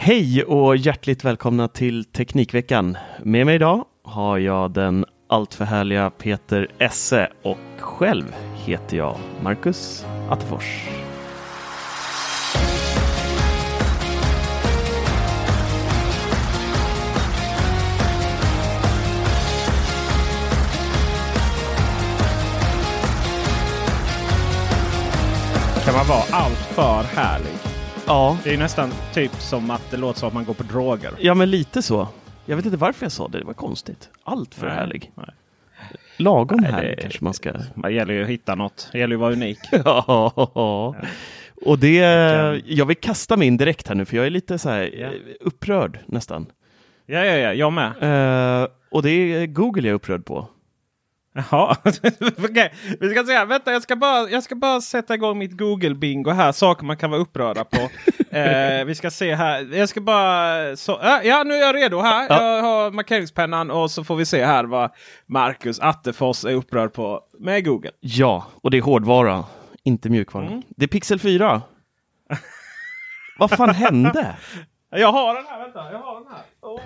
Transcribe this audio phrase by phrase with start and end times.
[0.00, 2.96] Hej och hjärtligt välkomna till Teknikveckan.
[3.22, 10.06] Med mig idag har jag den alltför härliga Peter Esse och själv heter jag Marcus
[10.30, 10.88] Attefors.
[25.84, 27.67] Kan man vara allt för härlig?
[28.08, 30.62] Ja, Det är ju nästan typ som att det låter som att man går på
[30.62, 31.10] droger.
[31.18, 32.08] ja men lite så.
[32.46, 34.08] Jag vet inte varför jag sa det, det var konstigt.
[34.24, 35.12] Allt för Nej, härlig.
[35.14, 35.26] nej.
[36.16, 37.52] Lagom Nej, härlig det- kanske man ska...
[37.74, 38.88] Det gäller ju att hitta något.
[38.92, 39.58] Det gäller ju att vara unik.
[39.84, 40.94] Ja.
[41.66, 41.94] Och det,
[42.66, 45.10] jag vill kasta mig in direkt här nu för jag är lite så här eh,
[45.40, 46.46] upprörd nästan.
[47.06, 47.52] Ja, ja, ja.
[47.54, 47.86] Jag med.
[48.62, 50.48] Eh, och det är Google jag är upprörd på.
[51.38, 51.76] Jaha.
[52.38, 53.46] Okej, vi ska här.
[53.46, 56.52] Vänta, jag ska, bara, jag ska bara sätta igång mitt Google-bingo här.
[56.52, 57.80] Saker man kan vara upprörda på.
[58.36, 59.74] eh, vi ska se här.
[59.74, 60.76] Jag ska bara...
[60.76, 62.26] Så, ja, nu är jag redo här.
[62.28, 62.56] Ja.
[62.56, 64.90] Jag har markeringspennan och så får vi se här vad
[65.26, 67.90] Marcus Attefors är upprörd på med Google.
[68.00, 69.44] Ja, och det är hårdvara,
[69.84, 70.46] inte mjukvara.
[70.46, 70.62] Mm.
[70.68, 71.62] Det är Pixel 4.
[73.38, 74.36] Vad fan hände?
[74.90, 75.92] Jag har den här, vänta.
[75.92, 76.42] Jag har den här.
[76.62, 76.80] Oh.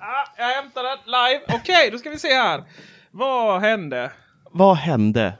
[0.00, 1.44] Ah, jag hämtar den live.
[1.48, 2.64] Okej, då ska vi se här.
[3.14, 4.10] Vad hände?
[4.50, 5.32] Vad hände?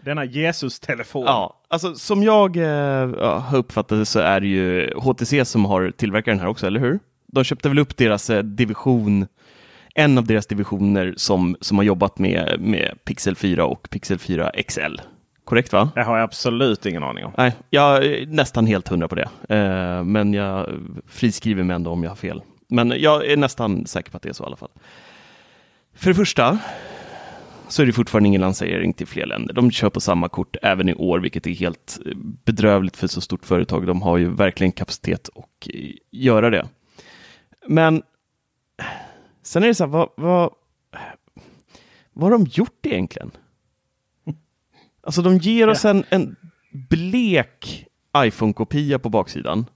[0.00, 1.24] Denna Jesus-telefon.
[1.26, 5.90] Ja, alltså som jag eh, har uppfattat det så är det ju HTC som har
[5.90, 6.98] tillverkat den här också, eller hur?
[7.26, 9.26] De köpte väl upp deras eh, division,
[9.94, 14.52] en av deras divisioner som, som har jobbat med, med Pixel 4 och Pixel 4
[14.68, 15.00] XL.
[15.44, 15.90] Korrekt va?
[15.94, 17.32] Det har jag absolut ingen aning om.
[17.36, 19.28] Nej, jag är nästan helt hundra på det.
[19.48, 20.68] Eh, men jag
[21.08, 22.42] friskriver mig ändå om jag har fel.
[22.68, 24.70] Men jag är nästan säker på att det är så i alla fall.
[25.94, 26.58] För det första
[27.70, 29.54] så är det fortfarande ingen lansering till fler länder.
[29.54, 32.12] De kör på samma kort även i år, vilket är helt eh,
[32.44, 33.86] bedrövligt för ett så stort företag.
[33.86, 36.68] De har ju verkligen kapacitet att eh, göra det.
[37.66, 38.02] Men
[39.42, 40.50] sen är det så här, vad, vad,
[42.12, 43.30] vad har de gjort egentligen?
[45.02, 46.36] Alltså de ger oss en, en
[46.72, 49.66] blek iPhone-kopia på baksidan.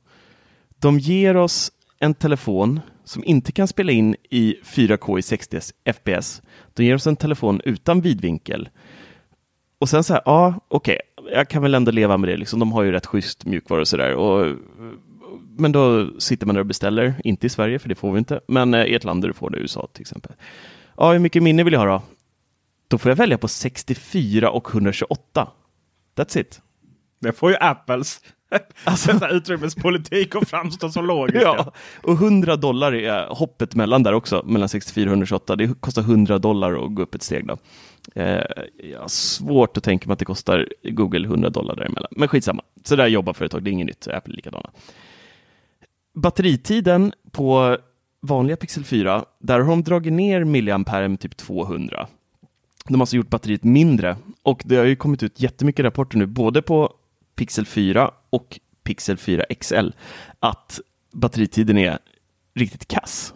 [0.78, 5.60] De ger oss en telefon som inte kan spela in i 4K i 60
[5.92, 6.42] FPS.
[6.74, 8.68] De ger oss en telefon utan vidvinkel.
[9.78, 11.00] Och sen så här, ja, okej,
[11.32, 12.36] jag kan väl ändå leva med det.
[12.36, 12.60] Liksom.
[12.60, 14.14] De har ju rätt schysst mjukvara och sådär.
[14.14, 14.56] Och,
[15.58, 18.40] men då sitter man där och beställer, inte i Sverige, för det får vi inte,
[18.48, 20.32] men eh, i ett land där du får det, USA till exempel.
[20.96, 22.02] Ja, hur mycket minne vill jag ha då?
[22.88, 25.48] Då får jag välja på 64 och 128.
[26.16, 26.60] That's it.
[27.20, 28.20] Det får ju Apples
[28.84, 31.44] Alltså- utrymmespolitik att framstå som logisk.
[31.44, 31.72] Ja,
[32.02, 35.56] och 100 dollar är hoppet mellan där också, mellan 64 och 128.
[35.56, 37.46] Det kostar 100 dollar att gå upp ett steg.
[37.46, 37.56] Då.
[38.14, 38.44] Eh,
[39.00, 42.08] har svårt att tänka mig att det kostar Google 100 dollar däremellan.
[42.10, 44.70] Men skitsamma, så där jobbar företag, det är inget nytt, Apple är likadana.
[46.14, 47.78] Batteritiden på
[48.20, 52.06] vanliga Pixel 4, där har de dragit ner milliampere med typ 200.
[52.88, 56.26] De har alltså gjort batteriet mindre och det har ju kommit ut jättemycket rapporter nu,
[56.26, 56.92] både på
[57.36, 59.88] Pixel 4 och Pixel 4 XL,
[60.40, 60.80] att
[61.12, 61.98] batteritiden är
[62.54, 63.34] riktigt kass.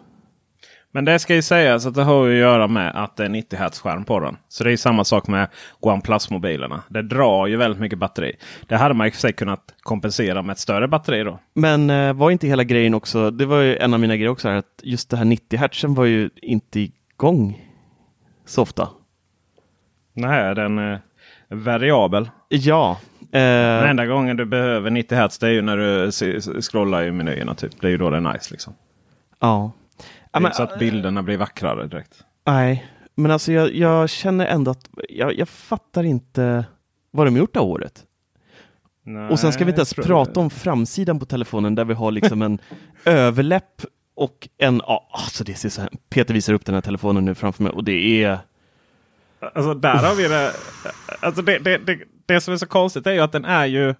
[0.91, 3.59] Men det ska ju sägas att det har att göra med att det är 90
[3.59, 4.37] Hz skärm på den.
[4.47, 5.47] Så det är samma sak med
[5.79, 6.81] OnePlus-mobilerna.
[6.89, 8.35] Det drar ju väldigt mycket batteri.
[8.67, 11.39] Det hade man i och för sig kunnat kompensera med ett större batteri då.
[11.53, 14.49] Men eh, var inte hela grejen också, det var ju en av mina grejer också,
[14.49, 17.65] här, att just det här 90 Hz var ju inte igång
[18.45, 18.89] så ofta.
[20.13, 21.01] Nej, den är
[21.49, 22.29] variabel.
[22.49, 22.97] Ja.
[23.31, 26.11] Den Eh, enda gången du behöver 90 Hz det är ju när du
[26.61, 27.55] scrollar i menyerna.
[27.55, 27.81] Typ.
[27.81, 28.51] Det är ju då det är nice.
[28.51, 28.73] Liksom.
[29.39, 29.71] ja.
[29.97, 32.23] Det är men, inte så att bilderna blir vackrare direkt.
[32.45, 32.85] Nej,
[33.15, 36.65] men alltså jag, jag känner ändå att jag, jag fattar inte
[37.11, 38.03] vad de gjort av året.
[39.03, 42.11] Nej, Och sen ska vi inte ens prata om framsidan på telefonen där vi har
[42.11, 42.59] liksom en
[43.05, 43.81] överläpp
[44.15, 47.35] och en, ja, alltså det ser så här, Peter visar upp den här telefonen nu
[47.35, 48.39] framför mig och det är,
[49.41, 50.53] Alltså där har vi det.
[51.19, 51.99] Alltså det, det, det,
[52.33, 53.95] det som är så konstigt är ju att den är ju.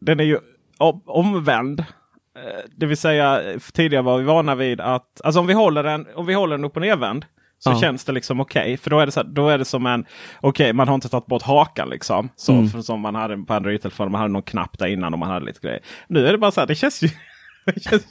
[0.00, 0.38] Den är ju
[0.78, 1.80] om- omvänd.
[1.80, 3.42] Eh, Det vill säga
[3.72, 6.64] tidigare var vi vana vid att alltså om vi håller den, om vi håller den
[6.64, 7.24] upp och nervänd.
[7.58, 7.80] Så Ja.
[7.80, 8.76] känns det liksom okej.
[8.76, 10.04] För då är det, så här, då är det som en,
[10.40, 12.28] okej man har inte tagit bort hakan liksom.
[12.36, 12.68] Så, Mm.
[12.68, 14.12] för, som man hade på Android-telefonen.
[14.12, 15.80] Man hade någon knapp där innan och man hade lite grejer.
[16.08, 17.08] Nu är det bara så här, det känns ju
[17.74, 18.06] det känns,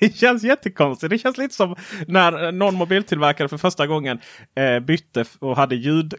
[0.00, 1.10] det känns jättekonstigt.
[1.10, 1.76] Det känns lite som
[2.06, 4.20] när någon mobiltillverkare för första gången
[4.54, 6.14] eh, bytte och hade ljud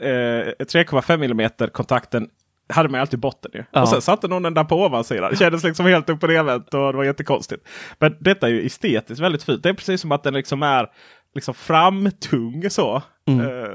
[0.00, 2.28] eh, 3,5 mm kontakten
[2.72, 3.64] hade man alltid botten ju.
[3.70, 3.82] Ja.
[3.82, 5.30] Och sen satte någon den där på ovansidan.
[5.30, 7.68] Det kändes liksom helt upp och nervänt och det var jättekonstigt.
[7.98, 9.62] Men detta är ju estetiskt väldigt fint.
[9.62, 10.86] Det är precis som att den liksom är
[11.34, 13.02] liksom framtung så.
[13.28, 13.40] Mm.
[13.62, 13.68] Eh,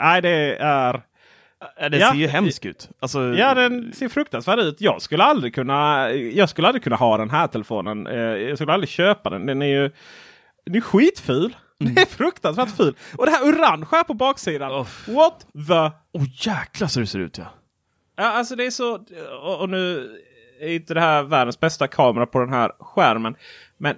[0.00, 0.92] nej, det är...
[1.90, 2.10] det Ja.
[2.12, 2.88] ser ju hemskt ut.
[3.00, 4.80] Alltså, Ja, den ser fruktansvärd ut.
[4.80, 8.06] Jag skulle aldrig kunna, jag skulle aldrig kunna ha den här telefonen.
[8.06, 9.46] Eh, Jag skulle aldrig köpa den.
[9.46, 9.90] Den är ju
[10.66, 11.56] den är skitful.
[11.80, 12.96] Den är fruktansvärt ful.
[13.18, 14.86] Och det här orange här på baksidan.
[15.06, 15.90] What the...
[16.12, 17.44] Åh jäklar så det ser ut ja.
[18.16, 18.94] Ja, alltså det är så...
[19.42, 20.10] Och, och nu
[20.60, 23.34] är inte det här världens bästa kamera på den här skärmen.
[23.78, 23.96] Men...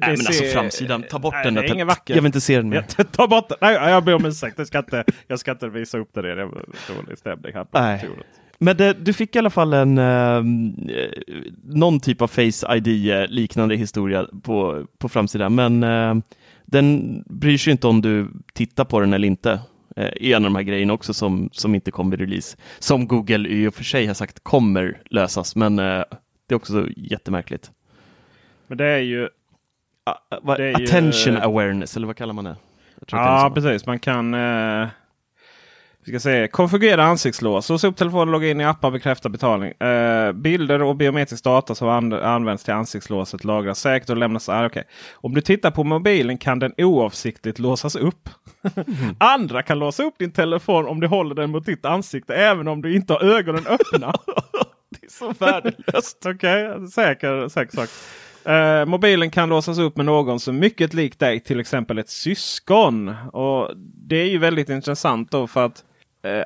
[0.00, 2.14] Nej, men alltså framsidan, ta bort Nej, den det är ingen vacker.
[2.14, 2.86] Jag vill inte se den mer.
[2.98, 3.58] Ja, ta bort den!
[3.60, 4.58] Nej, jag ber om ursäkt.
[4.58, 6.34] Jag ska inte, jag ska inte visa upp det.
[6.34, 6.64] Det var
[6.96, 8.00] dålig stämning här på Nej.
[8.00, 8.26] kontoret.
[8.58, 11.10] Men det, du fick i alla fall en ehm, eh,
[11.64, 15.54] någon typ av Face ID eh, liknande historia på, på framsidan.
[15.54, 16.14] Men eh,
[16.64, 19.60] den bryr sig inte om du tittar på den eller inte.
[19.96, 22.56] Eh, en av de här grejerna också som, som inte kommer vid release.
[22.78, 25.84] Som Google i och för sig har sagt kommer lösas, men eh,
[26.46, 27.70] det är också jättemärkligt.
[28.66, 29.28] Men det är ju...
[30.04, 32.56] Ah, vad- Det är ju- Attention awareness, eller vad kallar man det?
[32.96, 33.54] Det Ja, så.
[33.60, 33.86] precis.
[33.86, 34.88] Man kan eh,
[36.06, 37.68] vi ska se, konfigurera ansiktslås.
[37.68, 39.70] Låsa upp telefonen, logga in i appar, bekräfta betalning.
[39.70, 44.48] Eh, bilder och biometrisk data som an används till ansiktslåset lagras säkert och lämnas.
[44.48, 44.82] Ah, okay.
[45.12, 48.28] Om du tittar på mobilen kan den oavsiktligt låsas upp.
[49.18, 52.82] Andra kan låsa upp din telefon om du håller den mot ditt ansikte även om
[52.82, 54.12] du inte har ögonen öppna.
[54.90, 56.26] det är så värdelöst.
[56.26, 57.88] Okej, säker, säker sak.
[58.54, 63.08] Eh, mobilen kan låsas upp med någon som mycket lik dig, till exempel ett syskon.
[63.32, 63.70] Och
[64.08, 65.84] Det är ju väldigt intressant då för att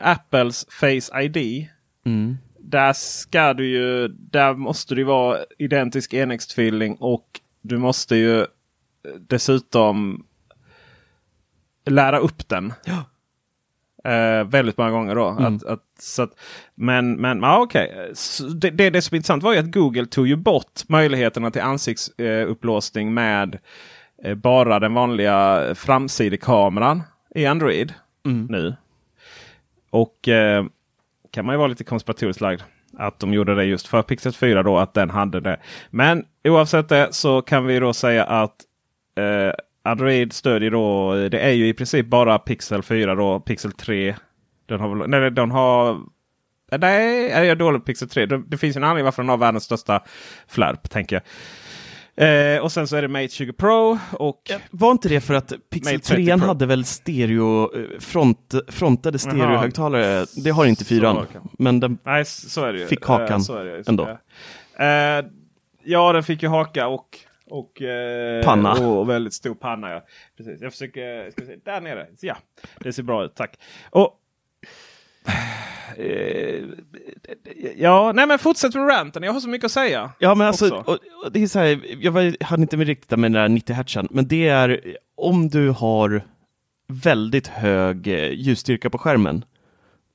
[0.01, 1.67] Apples Face ID.
[2.07, 2.37] Mm.
[2.59, 8.47] Där ska du ju, där måste du vara identisk enäggstvilling och du måste ju eh,
[9.29, 10.25] dessutom
[11.87, 12.73] lära upp den.
[14.05, 15.29] Eh, väldigt många gånger då.
[15.29, 15.57] Mm.
[15.57, 16.31] Att, att, så att,
[16.75, 18.11] men men ja, okej.
[18.15, 21.51] Så Det, det, det som är intressant var ju att Google tog ju bort möjligheterna
[21.51, 23.59] till ansiktsupplåsning med
[24.25, 27.03] eh, bara den vanliga framsidekameran
[27.35, 27.95] i Android
[28.27, 28.47] Mm.
[28.51, 28.77] nu.
[29.91, 30.65] Och eh,
[31.31, 32.61] kan man ju vara lite konspiratoriskt lagd.
[32.99, 35.61] Att de gjorde det just för Pixel 4 då, att den hade det.
[35.91, 38.55] Men oavsett det så kan vi då säga att
[39.19, 44.15] eh, Android stödjer då, det är ju i princip bara Pixel 4 då, Pixel 3.
[44.67, 46.01] Den har, väl- nej, den har
[46.71, 48.27] Nej, är jag dålig på Pixel 3?
[48.27, 50.03] Det, det finns en anledning varför den har världens största
[50.49, 51.23] flärp, tänker jag.
[52.19, 54.51] Eh, och sen så är det Mate 20 Pro och...
[54.71, 56.47] Var inte det för att Pixel Mate 30 3 Pro.
[56.47, 60.27] hade väl stereo, eh, front, frontade stereohögtalare?
[60.45, 61.15] Det har inte Så fyran.
[61.17, 61.51] var det kanske.
[61.59, 62.87] Men den, Nej, så.
[62.89, 64.19] Fick hakan Eh, så är det ändå.
[64.79, 65.25] Eh,
[65.85, 67.19] ja, den fick ju haka och...
[67.51, 68.73] och eh, Panna.
[68.73, 69.91] Och väldigt stor panna.
[69.91, 70.05] Ja.
[70.37, 70.63] Precis.
[70.63, 71.31] Jag försöker...
[71.31, 72.07] Ska vi se, där nere.
[72.21, 72.37] Ja,
[72.81, 73.35] det ser bra ut.
[73.35, 73.59] Tack.
[73.91, 74.15] Och...
[76.01, 76.65] Eh,
[77.77, 79.23] ja, nej men fortsätt med ranten.
[79.23, 80.11] Jag har så mycket att säga.
[80.19, 83.33] ja, men alltså, och, och det är så här, jag hade inte med riktigt med
[83.33, 84.81] den där 90 hertzen, men det är
[85.17, 86.23] om du har
[86.93, 89.45] väldigt hög eh, ljusstyrka på skärmen,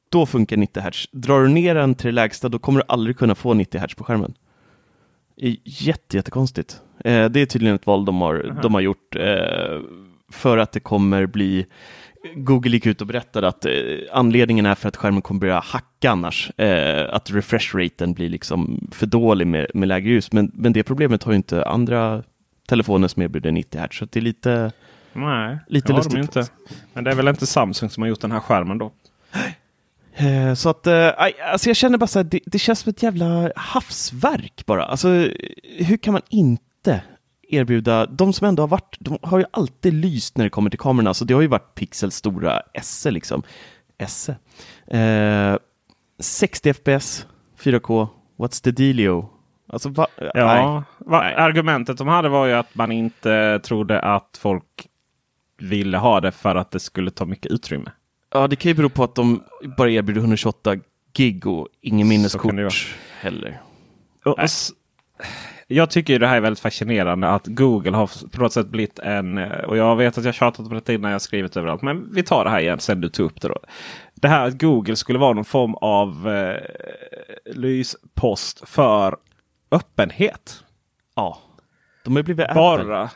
[0.10, 1.08] då funkar 90 hertz.
[1.12, 3.96] Drar du ner den till det lägsta, då kommer du aldrig kunna få 90 hertz
[3.96, 4.34] på skärmen.
[5.64, 6.82] Jätte, jättekonstigt.
[7.00, 9.82] Eh, det är tydligen ett val de har, de har gjort eh,
[10.32, 11.66] för att det kommer bli
[12.36, 13.72] Google gick ut och berättade att eh,
[14.12, 16.52] anledningen är för att skärmen kommer börja hacka annars.
[16.58, 20.32] Eh, att refresh raten blir liksom för dålig med, med lägre ljus.
[20.32, 22.24] Men, men det problemet har ju inte andra
[22.68, 23.98] telefoner som erbjuder 90 Hz.
[23.98, 24.72] Så det är lite...
[25.14, 26.14] Nej, Lite det har lustigt.
[26.34, 26.52] de inte.
[26.94, 28.92] Men det är väl inte Samsung som har gjort den här skärmen då?
[30.16, 31.10] Eh, Så att, eh,
[31.52, 34.86] alltså jag känner bara så här, det, det känns som ett jävla havsverk bara.
[34.86, 35.08] Alltså,
[35.78, 37.02] hur kan man inte
[37.54, 40.80] erbjuda, de som ändå har varit, de har ju alltid lyst när det kommer till
[40.80, 43.44] kamerorna, så det har ju varit Pixels stora esse liksom.
[43.98, 44.36] Esse.
[44.88, 45.58] Eh,
[46.20, 47.28] 60 FPS,
[47.64, 48.08] 4K,
[48.38, 49.30] what's the dealio?
[49.68, 50.32] Alltså, va, nej.
[50.34, 54.88] Ja, va, argumentet de hade var ju att man inte trodde att folk
[55.58, 57.92] ville ha det för att det skulle ta mycket utrymme.
[58.34, 59.44] ja, det kan ju bero på att de
[59.78, 60.76] bara erbjuder 128
[61.14, 62.54] gig och ingen minneskort
[63.20, 63.62] heller.
[64.26, 64.50] Och, och,
[65.68, 69.38] jag tycker det här är väldigt fascinerande att Google har på något sätt blivit en...
[69.38, 71.82] Och jag vet att jag tjatat på det innan jag skrivit överallt.
[71.82, 73.48] Men vi tar det här igen sen du tog upp det.
[73.48, 73.60] Då.
[74.16, 76.62] Det här att Google skulle vara någon form av eh,
[77.46, 79.18] lyspost för
[79.72, 80.64] öppenhet.
[81.16, 81.38] Ja,
[82.04, 82.56] de har blivit Apple.
[82.56, 83.10] Bara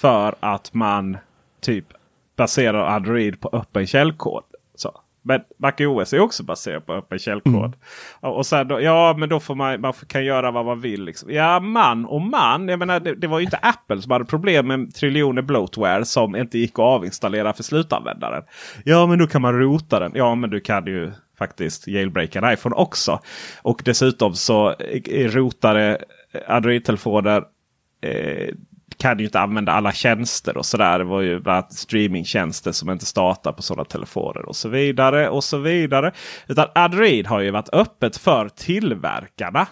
[0.00, 1.18] för att man
[1.60, 1.86] typ
[2.36, 4.44] baserar Android på öppen källkod.
[5.22, 7.76] Men MacOS är också baserat på öppen källkod.
[8.20, 11.04] Och och sen då, ja, men då får man, man kan göra vad man vill.
[11.04, 11.30] Liksom.
[11.30, 12.68] Ja, man och man.
[12.68, 16.36] Jag menar, det, det var ju inte Apple som hade problem med triljoner bloatware som
[16.36, 18.42] inte gick att avinstallera för slutanvändaren.
[18.84, 20.12] Ja, men då kan man rota den.
[20.14, 23.20] Ja, men du kan ju faktiskt jailbreaka en iPhone också.
[23.62, 26.04] Och dessutom så är rotade
[26.46, 27.44] Android-telefoner
[28.00, 28.54] eh,
[29.00, 30.98] kan ju inte använda alla tjänster och sådär.
[30.98, 35.28] Det var ju bland annat streamingtjänster som inte startar på sådana telefoner och så vidare.
[35.28, 36.12] och så vidare.
[36.48, 39.66] Utan Android har ju varit öppet för tillverkarna.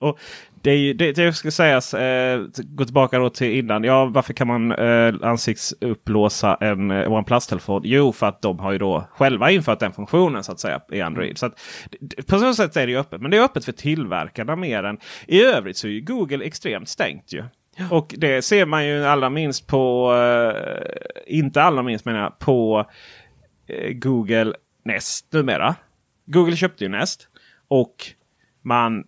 [0.00, 0.18] Och
[0.62, 3.84] det, är ju, det, det ska sägas, eh, gå tillbaka då till innan.
[3.84, 7.82] Ja, varför kan man eh, ansiktsupplåsa en eh, OnePlus-telefon?
[7.84, 11.00] Jo, för att de har ju då själva infört den funktionen så att säga i
[11.00, 11.38] Android.
[11.38, 11.52] Så att,
[12.26, 13.20] på så sätt är det ju öppet.
[13.20, 14.98] Men det är öppet för tillverkarna mer än...
[15.26, 17.44] I övrigt så är ju Google extremt stängt ju.
[17.90, 22.86] Och det ser man ju allra minst på, eh, inte allra minst menar jag, på
[23.66, 24.52] eh, Google
[24.84, 25.74] Nest numera.
[26.26, 27.28] Google köpte ju Nest.
[27.68, 27.94] Och
[28.62, 29.04] man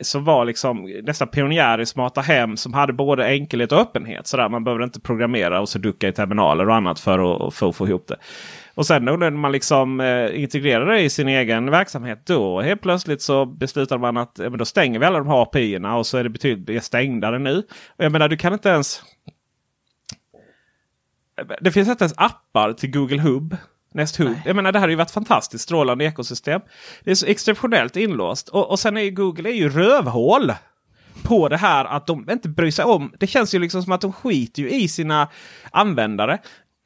[0.00, 4.26] som var liksom nästan pionjär i smarta hem som hade både enkelhet och öppenhet.
[4.26, 7.72] Sådär, man behövde inte programmera och så ducka i terminaler och annat för att få,
[7.72, 8.16] få ihop det.
[8.78, 13.22] Och sen när man liksom eh, integrerade det i sin egen verksamhet då helt plötsligt
[13.22, 16.18] så beslutade man att ja, men då stänger vi alla de här API-erna och så
[16.18, 17.58] är det betydligt mer stängda nu.
[17.88, 19.02] Och jag menar du kan inte ens...
[21.60, 23.56] Det finns inte ens appar till Google Hub.
[23.94, 24.36] Nest Hub.
[24.44, 26.60] Jag menar det här har ju varit fantastiskt strålande ekosystem.
[27.04, 28.48] Det är så exceptionellt inlåst.
[28.48, 30.52] Och, och sen är ju Google är ju rövhål
[31.22, 33.12] på det här att de inte bryr sig om.
[33.18, 35.28] Det känns ju liksom som att de skiter ju i sina
[35.70, 36.38] användare.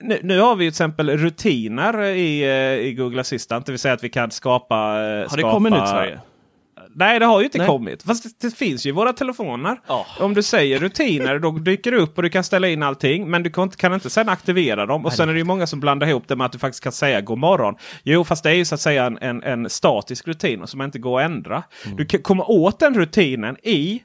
[0.02, 3.66] Nu, nu har vi ju till exempel rutiner i, eh, i Google Assistant.
[3.66, 4.74] Det vill säga att vi kan skapa...
[4.74, 6.20] eh, Har det kommit nu till Sverige?
[6.94, 7.66] Nej, det har ju inte Nej.
[7.66, 8.02] kommit.
[8.02, 9.80] Fast det, det finns ju i våra telefoner.
[9.86, 10.06] Ja.
[10.20, 13.30] Om du säger rutiner, då dyker det upp och du kan ställa in allting.
[13.30, 15.06] Men du kan inte, kan inte sen aktivera dem.
[15.06, 16.92] Och sen är det ju många som blandar ihop det med att du faktiskt kan
[16.92, 17.74] säga god morgon.
[18.02, 20.98] Jo, fast det är ju så att säga en, en, en statisk rutin som inte
[20.98, 21.62] går att ändra.
[21.96, 24.02] Du kan komma åt den rutinen i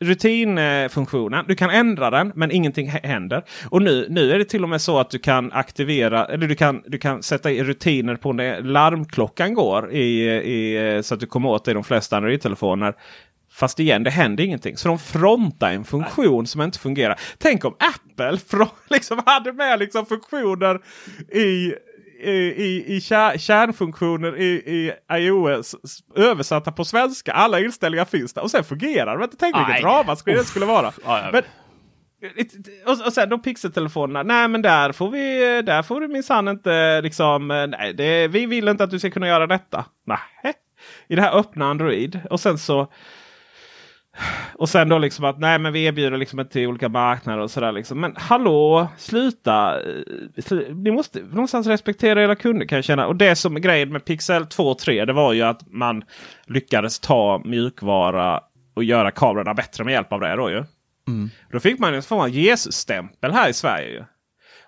[0.00, 1.44] rutinfunktionen.
[1.48, 3.44] Du kan ändra den men ingenting händer.
[3.68, 6.54] Och nu, nu är det till och med så att du kan aktivera eller du
[6.54, 9.92] kan, du kan sätta i rutiner på när larmklockan går.
[9.92, 12.94] I, i, så att du kommer åt det i de flesta Android-telefoner.
[13.52, 14.76] Fast igen, det händer ingenting.
[14.76, 17.20] Så de frontar en funktion som inte fungerar.
[17.38, 18.38] Tänk om Apple
[18.90, 20.80] liksom hade med liksom funktioner
[21.32, 21.74] i
[22.30, 25.74] i, i, kär, kärnfunktioner i, i iOS
[26.16, 27.32] översatta på svenska.
[27.32, 29.24] Alla inställningar finns där och sen fungerar det.
[29.24, 29.36] inte.
[29.36, 30.92] Tänk vilket ramaskri det skulle vara.
[31.04, 31.30] Ja, ja.
[31.32, 31.42] Men,
[32.86, 34.22] och, och sen de pixeltelefonerna.
[34.22, 37.50] Nej men där får vi där får du minsann inte liksom.
[37.50, 39.84] eh, Nej, det, vi vill inte att du ska kunna göra detta.
[40.06, 40.54] Nej.
[41.08, 42.20] I det här öppna Android.
[42.30, 42.92] Och sen så.
[44.54, 47.50] Och sen då liksom att nej men vi erbjuder liksom inte till olika marknader och
[47.50, 47.72] sådär.
[47.72, 48.00] Liksom.
[48.00, 49.80] Men hallå, sluta.
[49.80, 53.06] eh, Ni måste någonstans respektera era kunder kan jag känna.
[53.06, 56.04] Och det som grejen med Pixel 2 och 3 det var ju att man
[56.46, 58.40] lyckades ta mjukvara
[58.74, 60.36] och göra kamerorna bättre med hjälp av det.
[60.36, 60.64] Då, ju.
[61.52, 63.88] Då fick man en form av Jesus-stämpel här i Sverige.
[63.88, 64.04] Ju.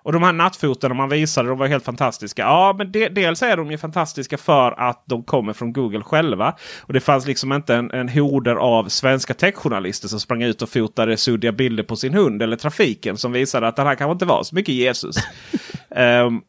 [0.07, 2.41] Och de här nattfoten man visade de var helt fantastiska.
[2.41, 6.55] Ja, men de, dels är de ju fantastiska för att de kommer från Google själva.
[6.81, 10.69] Och det fanns liksom inte en, en horder av svenska techjournalister som sprang ut och
[10.69, 14.25] fotade suddiga bilder på sin hund eller trafiken som visade att det här kanske inte
[14.25, 15.15] var så mycket Jesus.
[15.91, 16.41] Ehm,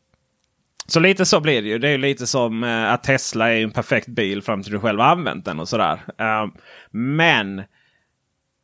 [0.87, 1.79] så lite så blir det ju.
[1.79, 4.81] Det är ju lite som eh, att Tesla är en perfekt bil fram till du
[4.81, 6.01] själv har använt den och sådär.
[6.19, 6.51] Ehm,
[6.91, 7.63] men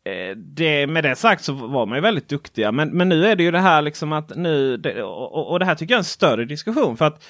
[0.05, 2.73] Eh, det, med det sagt så var man ju väldigt duktiga.
[2.73, 4.77] Men, men nu är det ju det här liksom att nu...
[4.77, 6.97] Det, och, och det här tycker jag är en större diskussion.
[6.97, 7.25] För att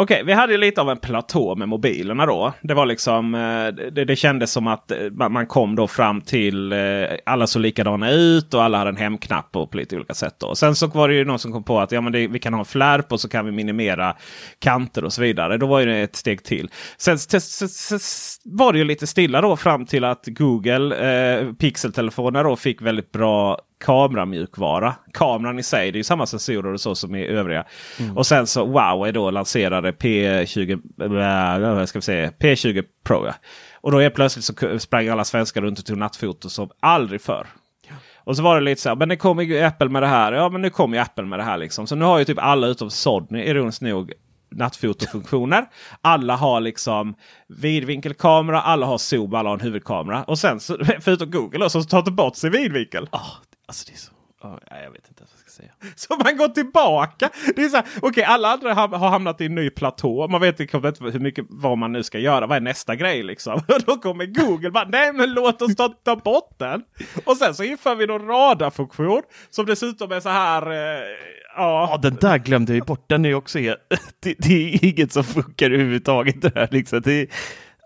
[0.00, 2.52] Okej, vi hade lite av en platå med mobilerna då.
[2.62, 6.72] Det var liksom, eh, det, det kändes som att eh, man kom då fram till
[6.72, 6.78] eh,
[7.26, 10.34] alla såg likadana ut och alla hade en hemknapp på, på lite olika sätt.
[10.38, 10.54] Då.
[10.54, 12.54] Sen så var det ju någon som kom på att ja, men det, vi kan
[12.54, 14.16] ha en flärp och så kan vi minimera
[14.58, 15.56] kanter och så vidare.
[15.56, 16.70] Då var det ett steg till.
[16.98, 17.18] Sen
[18.44, 23.12] var det ju lite stilla då fram till att Google eh, Pixel-telefoner då fick väldigt
[23.12, 24.94] bra kameramjukvara.
[25.12, 27.64] Kameran i sig, det är ju samma sensorer och så som i övriga.
[28.14, 30.72] Och sen så Huawei då lanserade P20,
[31.62, 33.26] äh, vad ska vi säga, P20 Pro.
[33.26, 33.34] Ja.
[33.80, 37.46] Och då är plötsligt så sprang alla svenskar runt och tog nattfoto som aldrig förr.
[38.28, 40.32] Och så var det lite så här, men det kommer ju Apple med det här.
[40.32, 41.86] Ja, men nu kommer ju Apple med det här liksom.
[41.86, 44.12] Så nu har ju typ alla utom Sony, ironiskt nog,
[44.50, 45.66] nattfotofunktioner.
[46.00, 47.14] Alla har liksom
[47.48, 50.24] vidvinkelkamera, alla har zoom, alla har en huvudkamera.
[50.24, 53.08] Och sen så, förutom Google då, som tar bort sin vidvinkel.
[53.10, 53.26] Ah,
[53.68, 54.12] alltså det är så...
[54.70, 55.70] nej, jag vet inte vad jag ska säga.
[55.96, 57.30] Så man går tillbaka.
[57.56, 60.28] Det är så här, okej, alla andra har, hamnat i en ny platå.
[60.28, 62.46] Man vet inte hur mycket vad man nu ska göra.
[62.46, 63.54] Vad är nästa grej liksom?
[63.54, 66.82] Och då kommer Google bara, nej men låt oss ta, ta bort den.
[67.24, 70.70] Och sen så inför vi någon radarfunktion som dessutom är så här.
[70.70, 71.02] Eh,
[71.56, 73.08] ja, Ja, den där glömde ju bort.
[73.08, 73.78] Den är också helt...
[74.20, 76.42] det, det är inget som funkar överhuvudtaget.
[76.42, 77.00] Det här, liksom.
[77.00, 77.26] det är...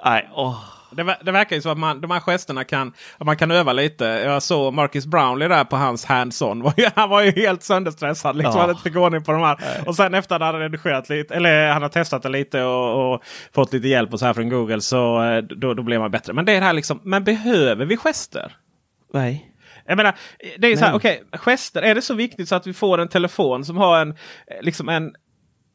[0.04, 0.81] Nej, åh.
[0.96, 4.04] Det, det verkar ju som att man, de här gesterna kan, man kan öva lite.
[4.04, 6.72] Jag såg Marcus Brownlee där på hans hands-on.
[6.94, 8.36] Han var ju helt sönderstressad.
[8.36, 8.60] Liksom, Ja.
[8.60, 9.58] Han hade inte på de här.
[9.86, 13.14] Och sen efter att han hade redigerat lite, eller han har testat det lite och,
[13.14, 13.22] och
[13.54, 14.80] fått lite hjälp och så här från Google.
[14.80, 16.32] Så eh, då, då blev man bättre.
[16.32, 18.52] Men det är det här liksom, men behöver vi gester?
[19.14, 19.48] Nej.
[19.86, 20.14] Jag menar,
[20.58, 21.82] det är så här, okej, gester.
[21.82, 24.16] Är det så viktigt så att vi får en telefon som har en, eh,
[24.62, 25.12] liksom en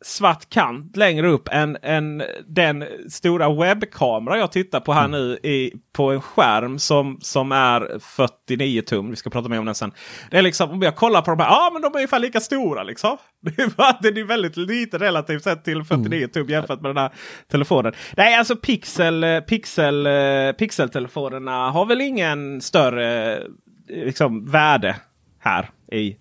[0.01, 5.73] svart kant längre upp än, än den stora webbkamera jag tittar på här nu i,
[5.93, 9.09] på en skärm som, som är 49 tum.
[9.09, 9.91] Vi ska prata mer om den sen.
[10.31, 12.39] Det är liksom, om jag kollar på de här, ja men de är ungefär lika
[12.39, 13.17] stora liksom.
[13.41, 16.97] Det är, bara, det är väldigt lite relativt sett till 49 tum jämfört med den
[16.97, 17.11] här
[17.51, 17.93] telefonen.
[18.17, 23.43] Nej, alltså Pixel, eh, Pixel, eh, Pixel-telefonerna har väl ingen större eh,
[23.87, 24.95] liksom, värde
[25.39, 26.17] här i.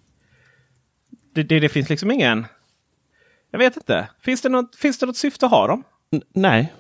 [1.35, 2.47] Det, det, det finns liksom ingen.
[3.51, 4.09] Jag vet inte.
[4.21, 5.83] Finns det något, finns det något syfte att ha dem?
[6.13, 6.73] N- nej.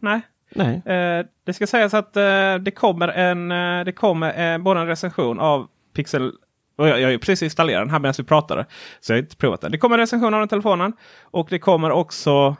[0.00, 0.20] Nej.
[0.54, 0.82] Nej.
[0.86, 4.86] Eh, det ska sägas att eh, det kommer en, eh, det kommer eh, både en
[4.86, 6.32] recension av Pixel.
[6.76, 8.66] Och jag, jag har precis installerat den här medan vi pratade.
[9.00, 9.72] Så jag har inte provat den.
[9.72, 10.92] Det kommer en recension av den telefonen.
[11.22, 12.56] Och det kommer också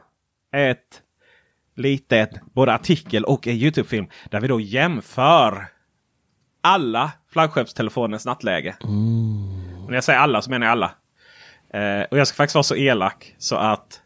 [0.52, 1.00] ett
[1.76, 4.06] litet både artikel och en Youtube-film.
[4.30, 5.66] Där vi då jämför
[6.60, 8.76] alla flaggskeppstelefonens nattläge.
[9.82, 10.90] Och när jag säger alla så menar jag alla.
[11.74, 14.00] Eh, och jag ska faktiskt vara så elak så att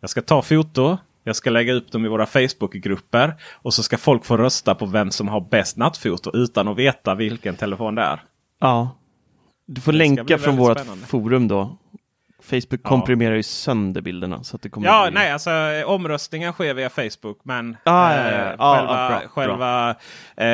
[0.00, 0.98] jag ska ta foto.
[1.24, 3.34] Jag ska lägga upp dem i våra Facebookgrupper.
[3.52, 7.14] Och så ska folk få rösta på vem som har bäst nattfoto utan att veta
[7.14, 8.22] vilken telefon det är.
[8.60, 8.96] Ja.
[9.66, 11.06] Du får länka från vårt spännande.
[11.06, 11.76] forum då.
[12.50, 14.42] Facebook komprimerar ju sönder bilderna.
[14.44, 15.14] Så att det kommer Ja, bli...
[15.14, 15.50] nej, alltså
[15.86, 17.40] omröstningen sker via Facebook.
[17.42, 18.54] Men Ah, eh, ja.
[18.58, 19.94] Ja, själva, ja, bra, själva,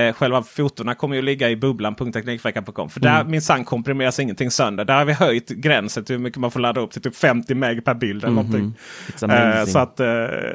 [0.09, 2.91] eh, själva fotona kommer ju ligga i bubblan.teknikveckan.com.
[2.91, 3.31] För där Mm.
[3.31, 4.85] minsann komprimeras ingenting sönder.
[4.85, 7.55] Där har vi höjt gränsen till hur mycket man får ladda upp till typ 50
[7.55, 8.25] meg per bild.
[8.25, 8.43] Eller.
[8.43, 9.61] It's amazing.
[9.61, 10.07] Eh, så att, eh,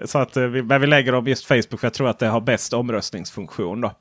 [0.05, 2.27] så att eh, vi, men vi lägger dem just Facebook för jag tror att det
[2.27, 3.81] har bäst omröstningsfunktion.
[3.81, 3.91] Då.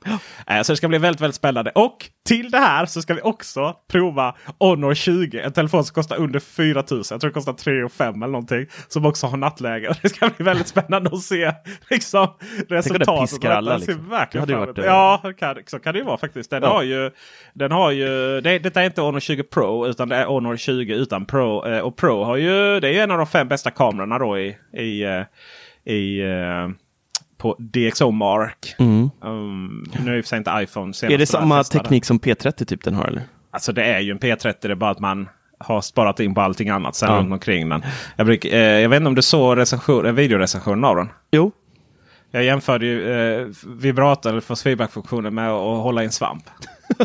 [0.47, 1.71] Eh, så det ska bli väldigt, väldigt spännande.
[1.75, 5.39] Och till det här så ska vi också prova Honor 20.
[5.39, 7.15] En telefon som kostar under 4000.
[7.15, 8.65] Jag tror det kostar 3 5 eller någonting.
[8.87, 9.89] Som också har nattläge.
[9.89, 11.51] Och Det ska bli väldigt spännande att se
[11.89, 12.27] liksom,
[12.69, 13.45] resultatet.
[13.45, 13.73] alla.
[13.73, 14.09] Det ser liksom.
[14.09, 16.49] verkligen Det ju fram varit, eh, Ja, kan, så kan det ju vara faktiskt.
[16.49, 16.69] Den Ja.
[16.69, 17.11] har ju,
[17.53, 20.93] den har ju det, detta är inte Honor 20 Pro utan det är Honor 20
[20.93, 21.65] utan Pro.
[21.67, 24.39] Eh, och Pro har ju, det är ju en av de fem bästa kamerorna då
[24.39, 25.23] i, i, eh,
[25.93, 26.69] i eh,
[27.37, 28.75] på DxO Mark.
[28.79, 29.11] Um,
[30.05, 31.13] nu är och för sig inte iPhone Mm.
[31.13, 33.21] Är det samma teknik som P30 typ den har eller?
[33.51, 34.55] Alltså det är ju en P30.
[34.61, 35.29] Det är bara att man
[35.65, 37.17] har sparat in på allting annat sen Ja.
[37.17, 37.67] runt omkring.
[37.67, 37.83] Men
[38.15, 41.09] jag, bruk, eh, jag vet inte om du såg recension, eh, videorecensionen av den.
[41.31, 41.51] Jo.
[42.31, 46.43] Jag jämförde ju eh, vibrator eller för feedback-funktionen med att hålla i en svamp.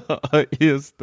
[0.50, 0.98] Just.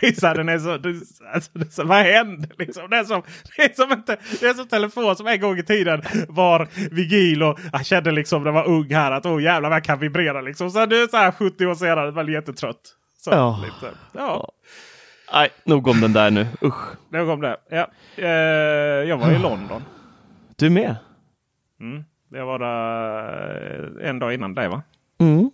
[0.00, 2.50] Det är så här, den är så, det, är- alltså, det är så, vad händer
[2.58, 2.90] liksom?
[2.90, 3.22] Det är, som,
[3.56, 7.42] det, är som inte, det är som telefon som en gång i tiden var vigil
[7.42, 9.98] och jag kände liksom när jag var ung här att åh jävlar vad jag kan
[9.98, 10.70] vibrera liksom.
[10.70, 12.80] Så nu så här 70 år senare jag jättetrött.
[13.18, 13.64] Så, Ja.
[13.64, 13.94] lite.
[14.12, 14.48] ja,
[15.32, 16.46] Nej, nog om den där nu.
[16.62, 16.96] Usch.
[17.08, 17.56] nog om det.
[17.70, 17.88] Ja.
[18.16, 18.28] Eh,
[19.08, 19.82] jag var i London.
[20.56, 20.96] Du med?
[22.28, 24.82] Jag var där eh, en dag innan dig va?
[25.20, 25.50] Mm.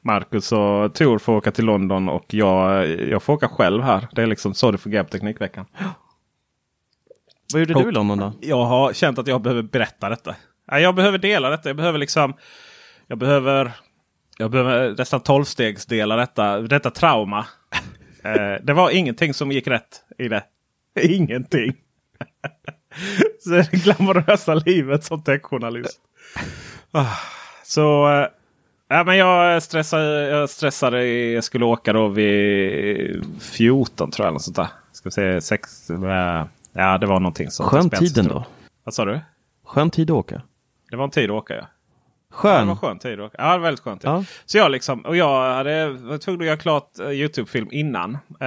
[0.00, 4.08] Marcus och Tor får åka till London och jag, jag får åka själv här.
[4.12, 5.66] Det är liksom så det fungerar på Teknikveckan.
[7.52, 8.32] Vad gjorde du i London då?
[8.40, 10.34] Jag har känt att jag behöver berätta detta.
[10.66, 11.68] Jag behöver dela detta.
[11.68, 12.34] Jag behöver liksom...
[13.06, 13.72] Jag behöver...
[14.38, 17.46] Jag behöver nästan tolvstegsdela detta, detta trauma.
[18.34, 20.44] Eh, det var ingenting som gick rätt i det.
[21.00, 21.74] Ingenting.
[23.44, 26.00] det glamorösa livet som techjournalist.
[26.90, 27.06] Ah,
[27.62, 28.26] Så eh,
[28.88, 31.06] ja, men jag, stressade, jag stressade.
[31.08, 34.30] Jag skulle åka då vid 14 tror jag.
[34.30, 34.68] Eller sånt där.
[34.92, 38.36] Ska vi se, sex, eh, ja, det var någonting Skön spänst, tid tror jag.
[38.36, 38.46] ändå.
[38.84, 39.20] Vad sa du?
[39.64, 40.42] Skön tid att åka.
[40.90, 41.66] Det var en tid att åka ja.
[42.42, 42.68] Ja, det Skön.
[42.68, 43.18] var skönt tid.
[43.18, 44.04] Ja, det var väldigt skönt.
[44.04, 44.24] Ja.
[44.46, 48.14] Så jag liksom, och jag hade, var tvungen att göra klart eh, Youtube-film innan.
[48.40, 48.46] eh,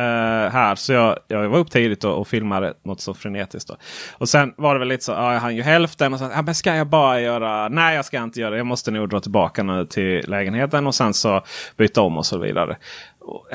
[0.52, 0.76] här.
[0.76, 3.70] Så jag, jag var upp tidigt och, och filmade något så frenetiskt.
[3.70, 3.76] Då.
[4.18, 6.14] Och sen var det väl lite så, ja, jag hann ju hälften.
[6.14, 7.70] Och så, ja, men ska jag bara göra?
[7.70, 8.58] Nej, jag ska inte göra det.
[8.58, 11.44] Jag måste nog dra tillbaka nu till lägenheten och sen så
[11.78, 12.78] byta om och så vidare.
[13.20, 13.48] Och,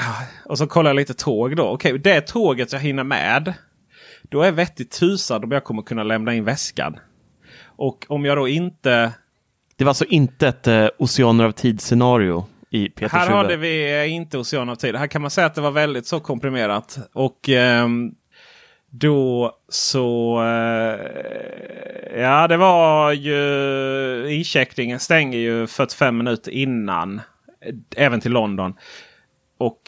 [0.45, 1.65] och så kollar jag lite tåg då.
[1.69, 3.55] Okej, det tåget jag hinner med.
[4.23, 6.99] Då är vettigt tusan om jag kommer kunna lämna in väskan.
[7.77, 9.13] Och om jag då inte
[9.77, 14.13] Det var alltså inte ett eh, Oceaner av tid-scenario i Peters Här hade vi eh,
[14.13, 14.97] inte Ocean av tid.
[14.97, 16.99] Här kan man säga att det var väldigt så komprimerat.
[17.13, 18.11] Och ehm,
[18.91, 20.43] då så...
[20.43, 24.35] Eh, ja, det var ju...
[24.35, 27.21] Incheckningen stänger ju 45 minuter innan.
[27.67, 28.75] eh, Även till London.
[29.59, 29.83] Och...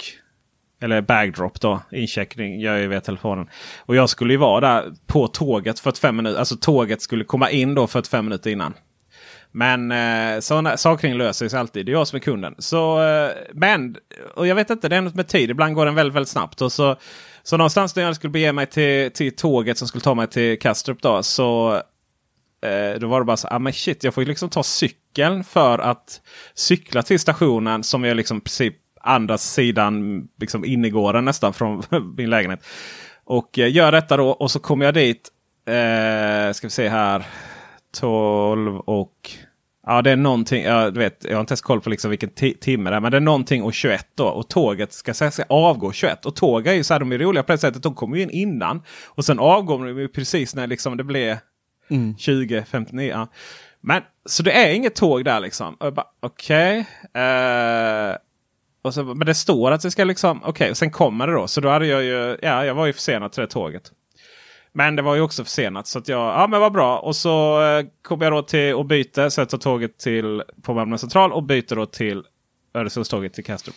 [0.81, 1.81] Eller bagdrop då.
[1.93, 3.49] Incheckning gör jag ju via telefonen.
[3.79, 6.39] Och jag skulle ju vara där på tåget 45 minuter.
[6.39, 8.75] Alltså tåget skulle komma in då 45 minuter innan.
[9.57, 11.87] Men eh, sådana saker löser sig alltid.
[11.87, 12.55] Det är jag som är kunden.
[12.59, 13.97] Så, eh, men,
[14.35, 15.51] och jag vet inte, det är något med tid.
[15.51, 16.63] Ibland går den väldigt, väldigt snabbt.
[16.63, 16.97] Och så,
[17.43, 20.59] så någonstans när jag skulle bege mig till, till tåget som skulle ta mig till
[20.59, 21.03] Kastrup.
[21.03, 21.75] Då, så
[22.65, 25.45] eh, då var det bara så ah, men shit, jag får ju liksom ta cykeln
[25.45, 26.21] för att
[26.55, 31.83] cykla till stationen som är liksom precis andra sidan liksom innergården nästan från
[32.17, 32.65] min lägenhet.
[33.25, 35.31] Och eh, gör detta då och så kommer jag dit.
[35.67, 37.27] Eh, ska vi se här.
[38.01, 39.31] 12 och...
[39.89, 40.65] Ja det är någonting.
[40.65, 43.01] Ja, du vet, jag har inte ens koll på liksom vilken ti- timme det är.
[43.01, 44.27] Men det är någonting och 21 då.
[44.27, 46.27] Och tåget ska, ska avgå 21.
[46.27, 47.83] Och tåg är ju så här, de är roliga på det sättet.
[47.83, 48.83] De kommer ju in innan.
[49.07, 51.39] Och sen avgår de ju precis när liksom det blir
[52.19, 53.11] 20, 59.
[53.11, 53.29] Ja.
[53.81, 55.77] Men så det är inget tåg där liksom.
[55.81, 56.79] Jag Okej.
[57.15, 58.17] Eh,
[58.83, 60.43] och så, men det står att det ska liksom...
[60.45, 61.49] Okej, och sen kommer det då.
[61.49, 62.39] Så då hade jag ju...
[62.43, 63.93] Ja, jag var ju försenad till det tåget.
[64.77, 65.87] Men det var ju också försenat.
[65.87, 66.99] Så att jag, ja men vad bra.
[66.99, 69.29] Och så eh, kom jag då till och byter.
[69.29, 72.23] Så jag tar tåget till på Malmö central och byter då till
[72.75, 73.75] Öresundståget till Kastrup.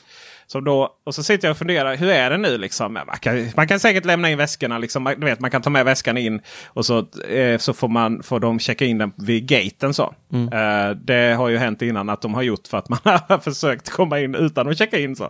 [0.48, 2.94] Så då, och så sitter jag och funderar, hur är det nu liksom?
[2.94, 4.78] Man kan, man kan säkert lämna in väskorna.
[4.78, 7.88] Liksom, man, du vet, man kan ta med väskan in och så, eh, så får,
[7.88, 9.94] man, får de checka in den vid gaten.
[9.94, 10.14] Så.
[10.34, 13.90] Eh, det har ju hänt innan att de har gjort för att man har försökt
[13.90, 15.16] komma in utan att checka in.
[15.16, 15.30] så.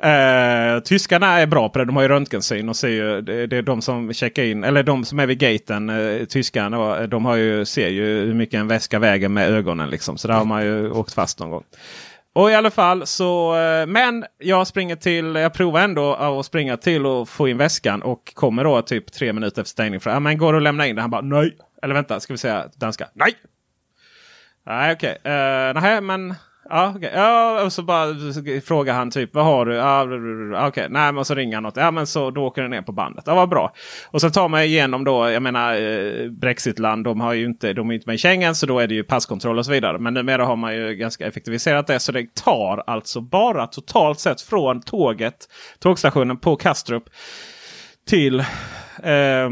[0.00, 1.84] Eh, tyskarna är bra på det.
[1.84, 4.64] De har ju röntgensyn och ser ju, det, det är de som checkar in.
[4.64, 7.06] Eller de som är vid gaten, eh, tyskarna.
[7.06, 9.90] De har ju, ser ju hur mycket en väska väger med ögonen.
[9.90, 10.18] Liksom.
[10.18, 11.64] Så där har man ju åkt fast någon gång.
[12.32, 16.76] Och i alla fall så, eh, men jag springer till, jag provar ändå att springa
[16.76, 20.00] till och få in väskan och kommer då typ tre minuter efter stängning.
[20.00, 21.02] För, ja, men går du att lämna in det?
[21.02, 21.56] Han bara nej.
[21.82, 23.08] Eller vänta, ska vi säga danska?
[23.14, 23.34] Nej!
[24.66, 25.32] Nej okej, okay.
[25.32, 26.34] uh, nej men
[26.70, 27.10] Ja, okay.
[27.14, 28.14] ja, och så bara
[28.64, 29.80] frågar han typ vad har du?
[29.80, 30.88] Ah, okej, okay.
[30.88, 31.76] nej men så ringer han något.
[31.76, 33.24] Ja, men så då åker det ner på bandet.
[33.26, 33.74] Ja, vad bra.
[34.06, 37.90] Och så tar man igenom då, jag menar eh, Brexitland, de har ju inte, de
[37.90, 39.98] är inte med i Schengen så då är det ju passkontroll och så vidare.
[39.98, 44.40] Men numera har man ju ganska effektiviserat det så det tar alltså bara totalt sett
[44.40, 45.48] från tåget,
[45.78, 47.04] tågstationen på Kastrup
[48.08, 48.40] till
[49.02, 49.50] eh,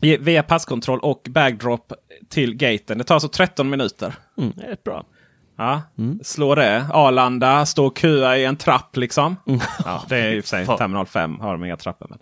[0.00, 1.92] via passkontroll och bagdrop
[2.28, 2.98] till gaten.
[2.98, 4.14] Det tar alltså 13 minuter.
[4.38, 5.04] Mm, det är bra.
[5.60, 5.82] Ja,
[6.22, 6.86] slå det.
[6.92, 9.36] Arlanda, stå och köa i en trapp liksom.
[9.84, 12.06] Ja, det är i och för sig terminal 5 har de inga trappor.
[12.10, 12.18] Men.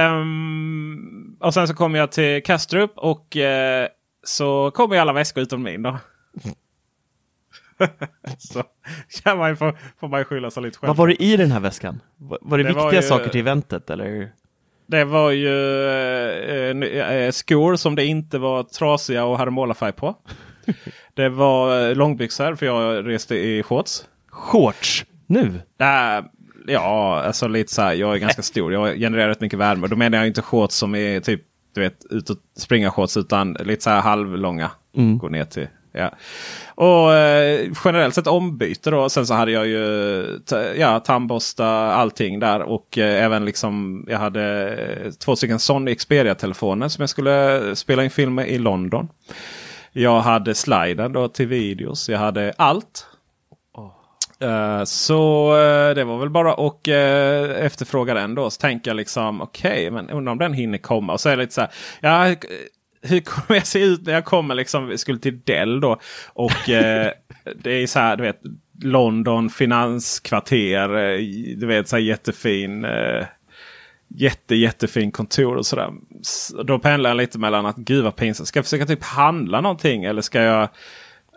[0.00, 3.88] Ehm, och sen så kommer jag till Kastrup och eh,
[4.24, 5.98] så kommer alla väskor utom min då.
[8.38, 8.62] så
[9.22, 10.88] kan man ju få, får man ju skylla sig lite själv.
[10.88, 12.00] Vad var det i den här väskan?
[12.16, 14.32] Var var det, Det var viktiga ju- saker till eventet eller?
[14.86, 15.84] Det var ju
[17.00, 20.16] eh, skor som det inte var trasiga och hade målarfärg på.
[21.14, 24.04] Det var eh, långbyxor för jag reste i shorts.
[24.30, 25.04] Shorts!
[25.26, 25.60] Nu?
[25.78, 26.24] Äh,
[26.66, 27.92] ja, alltså lite så här.
[27.92, 28.72] Jag är ganska stor.
[28.72, 29.86] Jag genererar rätt mycket värme.
[29.86, 31.42] Då menar jag inte shorts som är typ
[31.74, 34.70] du vet, ut och springa shorts utan lite så här halvlånga.
[35.18, 35.68] Går ner till.
[35.92, 36.10] Ja.
[36.74, 39.08] Och eh, generellt sett ombyte då.
[39.08, 40.40] Sen så hade jag ju
[40.76, 42.62] ja, tandborsta, allting där.
[42.62, 44.68] Och eh, även liksom jag hade
[45.04, 49.08] eh, två stycken Sony Xperia-telefoner som jag skulle spela in film med i London.
[49.92, 52.08] Jag hade sliden då till videos.
[52.08, 53.06] Jag hade allt.
[54.40, 58.50] Eh, så eh, det var väl bara att uh, efterfråga den då.
[58.50, 61.12] Så tänker jag liksom okej, okay, men undrar om den hinner komma.
[61.12, 61.70] Och så är det lite så här.
[62.00, 62.36] Ja,
[63.02, 66.00] hur- kommer jag se ut när jag kommer liksom, skulle till Dell då.
[66.28, 68.40] Och det är så här, du vet,
[68.82, 70.88] London finanskvarter.
[71.56, 72.86] Du vet, så här jättefin.
[74.14, 75.90] Jätte, jättefin kontor och sådär.
[76.20, 78.48] S- Då pendlar jag lite mellan att gud vad pinsamt.
[78.48, 80.68] Ska jag försöka typ handla någonting eller ska jag...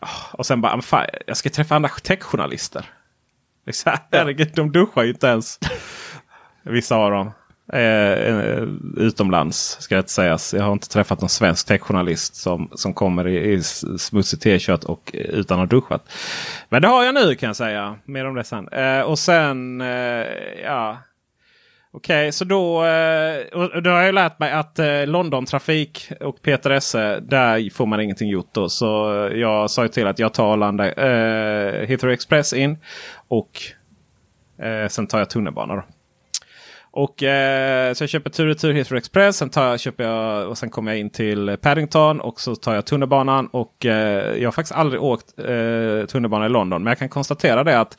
[0.01, 2.85] Ah, Och sen bara, "Men fan, jag ska träffa andra techjournalister.
[3.65, 5.59] Liksom, herregud, de duschar ju inte ens.
[6.63, 7.31] Vissa av dem.
[7.73, 8.63] Eh, eh,
[8.97, 10.53] utomlands ska det inte sägas.
[10.53, 13.63] Jag har inte träffat någon svensk techjournalist som, som kommer i, i
[13.97, 16.09] smutsig t-shirt och eh, utan att ha duschat.
[16.69, 17.95] Men det har jag nu kan jag säga.
[18.05, 18.67] Mer om det sen.
[18.67, 19.87] Eh, och sen, eh,
[20.63, 20.97] ja.
[21.95, 26.69] Okej, så då, eh, då har jag lärt mig att eh, London Trafik och Peter
[26.69, 28.69] Esse, där får man ingenting gjort då.
[28.69, 28.85] Så
[29.35, 32.77] jag sa ju till att jag tar Arlanda, eh, Heathrow Express in
[33.27, 33.61] och
[34.65, 35.75] eh, sen tar jag tunnelbana.
[35.75, 35.83] Då.
[36.91, 39.37] Och eh, så jag köper tur och tur Heathrow Express.
[39.37, 42.85] Sen, tar köper jag, och sen kommer jag in till Paddington och så tar jag
[42.85, 43.47] tunnelbanan.
[43.47, 46.83] Och eh, jag har faktiskt aldrig åkt eh, tunnelbana i London.
[46.83, 47.97] Men jag kan konstatera det att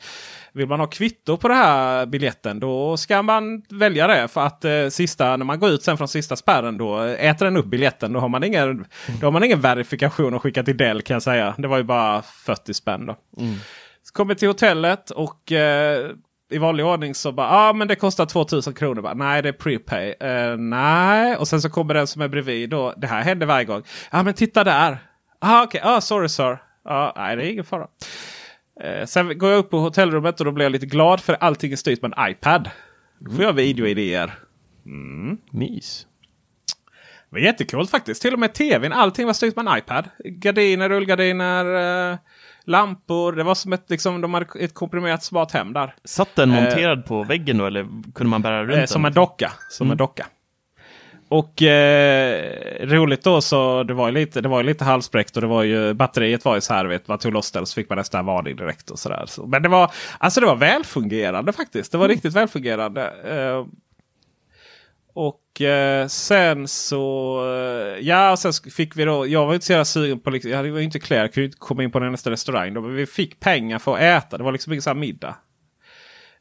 [0.55, 4.27] vill man ha kvitto på den här biljetten då ska man välja det.
[4.27, 7.57] För att eh, sista, när man går ut sen från sista spärren då äter den
[7.57, 8.13] upp biljetten.
[8.13, 8.85] Då har man ingen,
[9.21, 11.55] då har man ingen verifikation att skicka till Dell kan jag säga.
[11.57, 13.15] Det var ju bara 40 spänn då.
[14.03, 16.11] Så kommer till hotellet och eh,
[16.51, 19.01] i vanlig ordning så bara, ah, men det kostar 2000 kronor.
[19.01, 20.09] Bara, nej det är prepay.
[20.09, 22.69] Eh, nej, och sen så kommer den som är bredvid.
[22.69, 23.83] Då, det här händer varje gång.
[24.11, 24.97] Ja ah, men titta där.
[25.39, 25.91] Ah, okej, okay.
[25.93, 26.57] ah, sorry sir.
[26.85, 27.87] Ah, nej det är ingen fara.
[28.83, 31.71] Eh, sen går jag upp på hotellrummet och då blir jag lite glad för allting
[31.71, 32.69] är styrt med en iPad.
[33.19, 34.33] Då får jag videoidéer.
[35.51, 36.07] Mys.
[37.29, 38.21] Det var jättekult faktiskt.
[38.21, 40.09] Till och med tvn, allting var styrt med en iPad.
[40.25, 41.65] Gardiner, rullgardiner,
[42.11, 42.17] eh,
[42.65, 43.31] lampor.
[43.33, 45.95] Det var som ett, liksom, de hade ett komprimerat smart hem där.
[46.03, 47.83] Satt den monterad på väggen då eller
[48.13, 48.87] kunde man bära runt Eh, den?
[48.87, 49.51] som en docka.
[49.69, 50.25] Som en docka.
[51.35, 55.41] Och eh, roligt då så det var ju lite, det var ju lite halvspräckt och
[55.41, 56.85] det var ju batteriet var ju så här.
[56.85, 59.23] Vet, man tog loss och så fick man nästan varning direkt och sådär.
[59.27, 61.91] Så, men det var, alltså det var välfungerande faktiskt.
[61.91, 63.13] Det var riktigt välfungerande.
[63.25, 63.65] Eh,
[65.13, 69.71] och eh, sen så, eh, ja och sen fick vi då, jag var inte så
[69.71, 71.99] jävla sugen på, liksom, jag var ju inte klar, jag kunde inte komma in på
[71.99, 72.73] den nästa restaurang.
[72.73, 75.35] Då, men vi fick pengar för att äta, det var liksom ingen sån här middag.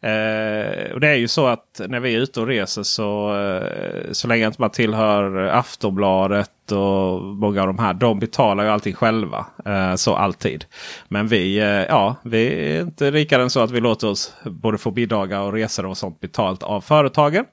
[0.05, 4.12] Eh, och det är ju så att när vi är ute och reser så, eh,
[4.12, 7.95] så länge inte man tillhör Aftonbladet och många av de här.
[7.95, 9.47] De betalar ju allting själva.
[9.64, 10.64] Eh, så alltid.
[11.09, 14.79] Men vi, eh, ja, vi är inte rikare än så att vi låter oss både
[14.79, 17.45] få middagar och resor och sånt betalt av företagen.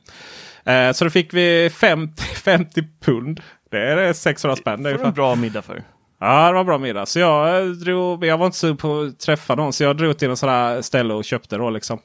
[0.65, 3.41] Eh, så då fick vi 50, 50 pund.
[3.71, 4.83] Det är 600 spänn.
[4.83, 5.83] Det är en bra middag för.
[6.19, 7.05] Ja, det var en bra middag.
[7.05, 9.73] Så jag, eh, drog, jag var inte sugen på att träffa någon.
[9.73, 11.99] Så jag drog till en sån här ställe och köpte då liksom.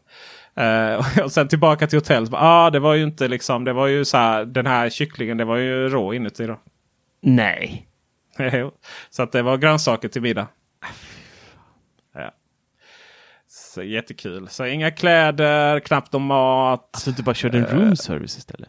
[0.56, 2.30] Eh, och sen tillbaka till hotellet.
[2.32, 3.64] Ah, det var ju inte liksom.
[3.64, 4.44] Det var ju så här.
[4.44, 6.60] Den här kycklingen, det var ju rå inuti då.
[7.20, 7.88] Nej.
[9.10, 10.46] så att det var grönsaker till middag.
[12.14, 12.30] Ja.
[13.48, 14.48] Så jättekul.
[14.48, 16.90] Så inga kläder, knappt någon mat.
[16.92, 18.68] Alltså du bara körde en room service istället?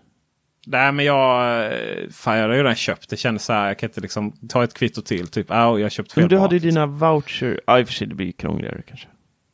[0.69, 3.09] Nej men jag, eh, fan, jag har ju redan köpt.
[3.09, 3.67] Det kändes så här.
[3.67, 5.27] Jag kan inte liksom ta ett kvitto till.
[5.27, 6.41] Typ, ah, jag köpt fel Men du mat.
[6.41, 7.61] hade ju dina voucher.
[7.67, 9.07] Ja i och för sig det blir krångligare kanske.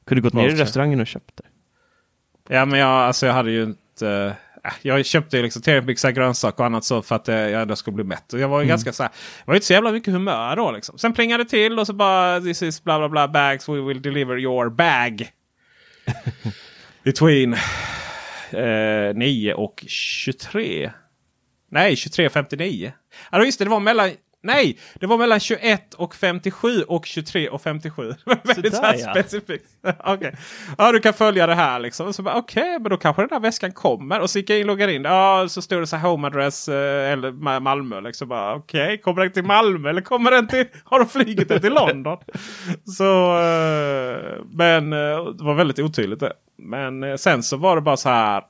[0.06, 1.44] Kunde gått ner i restaurangen och köpt det.
[2.50, 4.36] Ja men jag, alltså, jag hade ju inte...
[4.64, 7.62] äh, Jag köpte ju liksom tillräckligt mycket grönsaker och annat så för att eh, jag
[7.62, 8.34] ändå skulle bli mätt.
[8.34, 9.12] Och jag var ju ganska så här,
[9.46, 10.98] var ju inte så jävla mycket humör då liksom.
[10.98, 14.02] Sen plingade det till och så bara this is bla bla bla bags we will
[14.02, 15.30] deliver your bag.
[17.04, 17.54] Between
[18.52, 20.92] eh, 9 och 23.
[21.72, 22.92] Nej 23.59.
[23.32, 24.10] Ja då just det, det var mellan
[24.46, 28.04] Nej, det var mellan 21 och 57 och 23 och 57.
[28.26, 29.12] Det var Väldigt så ja.
[29.14, 29.66] specifikt.
[30.06, 30.36] Okej.
[30.78, 32.14] Ja, du kan följa det här liksom.
[32.26, 34.20] Okej, men då kanske den här väskan kommer.
[34.20, 35.04] Och så gick jag in och loggade in.
[35.04, 38.02] Ja, så stod det så här home address eh, eller Ma- Malmö.
[38.02, 40.66] Liksom bara, Okej, kommer den till Malmö eller kommer den till...
[40.84, 42.18] Har de flugit den till London?
[42.98, 44.18] så, eh,
[44.52, 46.34] men eh, det var väldigt otydligt det.
[46.58, 48.44] Men sen så var det bara så här.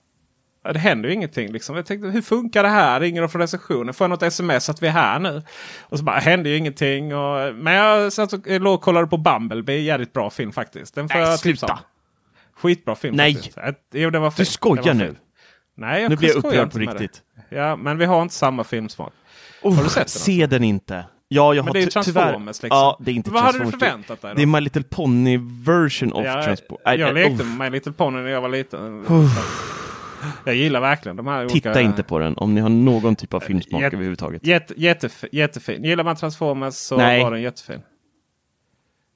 [0.63, 1.51] Det händer ju ingenting.
[1.51, 1.75] Liksom.
[1.75, 2.99] Jag tänkte hur funkar det här?
[2.99, 3.93] Ringer de från receptionen?
[3.93, 5.41] Får jag något sms att vi är här nu?
[5.81, 7.15] Och så bara händer ju ingenting.
[7.15, 9.79] Och, men jag satt och låg och kollade på Bumblebee.
[9.81, 10.95] Jävligt bra film faktiskt.
[10.95, 11.79] Den får Nej, jag sluta.
[12.57, 13.15] Skitbra film.
[13.15, 13.33] Nej.
[13.35, 13.57] faktiskt.
[13.93, 14.45] Jo, den var fin.
[14.45, 15.05] Du skojar var nu.
[15.05, 15.17] fin.
[15.75, 17.21] Nej, jag Nu blir jag upprörd på riktigt.
[17.49, 17.55] Det.
[17.55, 19.13] Ja, men vi har inte samma filmsmak.
[19.61, 20.07] Oh, Har du sett den?
[20.09, 21.05] Se den inte.
[21.27, 22.67] Ja, jag Men har det är ju Transformers tyvärr- liksom.
[22.69, 23.89] Ja, det är inte Vad hade du Transformers.
[23.89, 24.35] förväntat dig då?
[24.35, 26.81] Det är My Little Pony version of Ja, Transport.
[26.85, 29.05] jag lekte med My Little Pony när jag var liten.
[30.45, 31.81] Jag gillar verkligen de här Titta olika...
[31.81, 34.47] inte på den om ni har någon typ av filmsmak Jätte- överhuvudtaget.
[34.47, 35.83] Jätte, jättef jättefin.
[35.83, 37.23] Gillar man Transformers så Nej.
[37.23, 37.81] var den jättefin.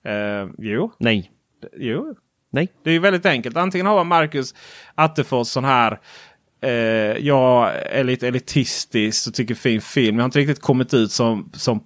[0.07, 1.31] Uh, jo, Nej.
[1.77, 2.15] jo.
[2.49, 2.67] Nej.
[2.83, 3.57] Det är ju väldigt enkelt.
[3.57, 4.55] Antingen har man Marcus
[4.95, 5.99] Attefors sån här
[6.61, 6.71] eh,
[7.27, 10.15] jag är lite elitistisk och tycker fin film.
[10.15, 11.83] Jag har inte riktigt kommit ut som, som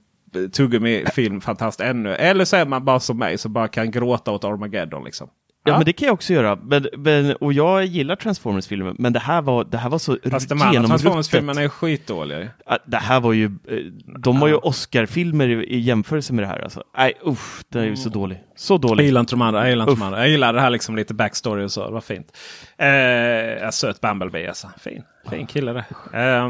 [0.52, 2.16] tuggummi filmfantast ännu.
[2.16, 5.04] Eller så är man bara som mig som bara kan gråta åt Armageddon.
[5.04, 5.30] Liksom.
[5.64, 5.78] Ja, Ja.
[5.78, 6.56] men det kan jag också göra.
[6.56, 10.50] Men, men, och jag gillar Transformers-filmer, men det här var, det här var så Fast
[10.50, 10.84] de andra.
[10.88, 12.48] Transformers-filmerna är skitdåliga.
[12.86, 13.78] Det här var ju, eh,
[14.20, 16.60] de var ju Oscar-filmer i, i jämförelse med det här.
[16.60, 16.84] Alltså.
[16.98, 18.44] Nej, usch, det är ju så dålig.
[18.56, 19.04] Så Jag dålig.
[19.06, 19.62] gillar inte de andra.
[19.62, 20.20] Jag gillar, inte de andra.
[20.20, 21.86] jag gillar det här liksom lite backstory och så.
[21.86, 22.38] Det var fint.
[22.78, 24.70] Eh, söt Bumblebee alltså.
[24.80, 25.86] Fin, fin kille det.
[26.14, 26.50] Eh,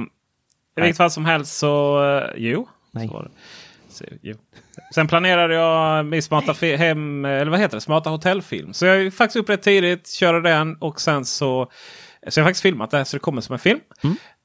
[0.78, 2.68] I vilket fall som helst så, eh, jo.
[2.92, 3.08] Nej.
[3.08, 3.30] Så var det.
[3.90, 4.36] Så, jo.
[4.94, 8.74] Sen planerade jag min smarta hem, eller vad heter det, smarta hotellfilm.
[8.74, 11.72] Så jag är faktiskt upp rätt tidigt, körde den och sen så,
[12.28, 13.80] så jag har faktiskt filmat det så det kommer som en film.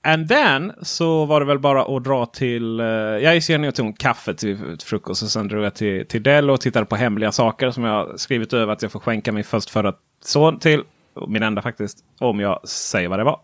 [0.07, 2.81] And then så var det väl bara att dra till...
[2.81, 6.07] eh, jag gick ner och tog en kaffe till frukost och sen drog jag till,
[6.07, 9.33] till Dell och tittade på hemliga saker som jag skrivit över att jag får skänka
[9.33, 9.94] min förstfödda
[10.25, 10.83] son till.
[11.29, 11.99] Min enda faktiskt.
[12.20, 13.40] Om jag säger vad det var.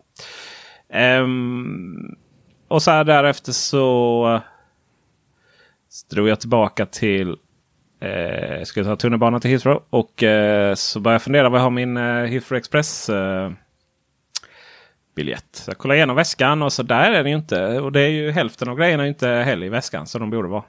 [0.93, 2.15] Ehm,
[2.67, 4.41] och så här därefter så,
[5.93, 7.37] så drog jag tillbaka till
[8.03, 11.63] Eh, jag skulle ta tunnelbanan till Heathrow och eh, så började jag fundera vad jag
[11.63, 13.51] har min eh, Heathrow Express eh,
[15.15, 15.45] biljett.
[15.51, 17.79] Så jag kollade igenom väskan och så där är den ju inte.
[17.79, 20.63] Och det är ju hälften av grejerna inte heller i väskan som de borde vara.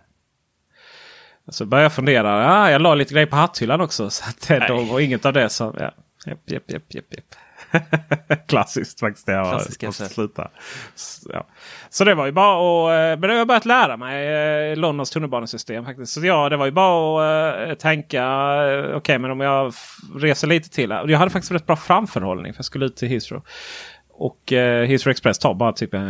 [1.49, 2.49] Så började jag fundera.
[2.49, 4.11] Ah, jag la lite grejer på hatthyllan också.
[4.11, 5.77] Så att det då var inget av det som...
[5.79, 5.91] Ja.
[6.27, 7.35] Japp, japp, japp, japp, japp.
[8.49, 9.27] Klassiskt faktiskt.
[9.27, 10.51] Det jag Klassiskt måste sluta.
[10.95, 11.47] Så, ja.
[11.91, 12.91] så det var ju bara att...
[12.91, 14.27] eh, Men det har jag börjat lära mig
[14.71, 16.13] eh, Londons tunnelbanesystem faktiskt.
[16.13, 18.25] Så ja, det var ju bara att eh, tänka.
[18.95, 19.73] Okej, men om jag
[20.17, 20.91] reser lite till.
[20.91, 23.43] Jag hade faktiskt rätt bra framförhållning för jag skulle ut till Heathrow.
[24.17, 26.01] Och eh, Heathrow Express tar bara typ eh,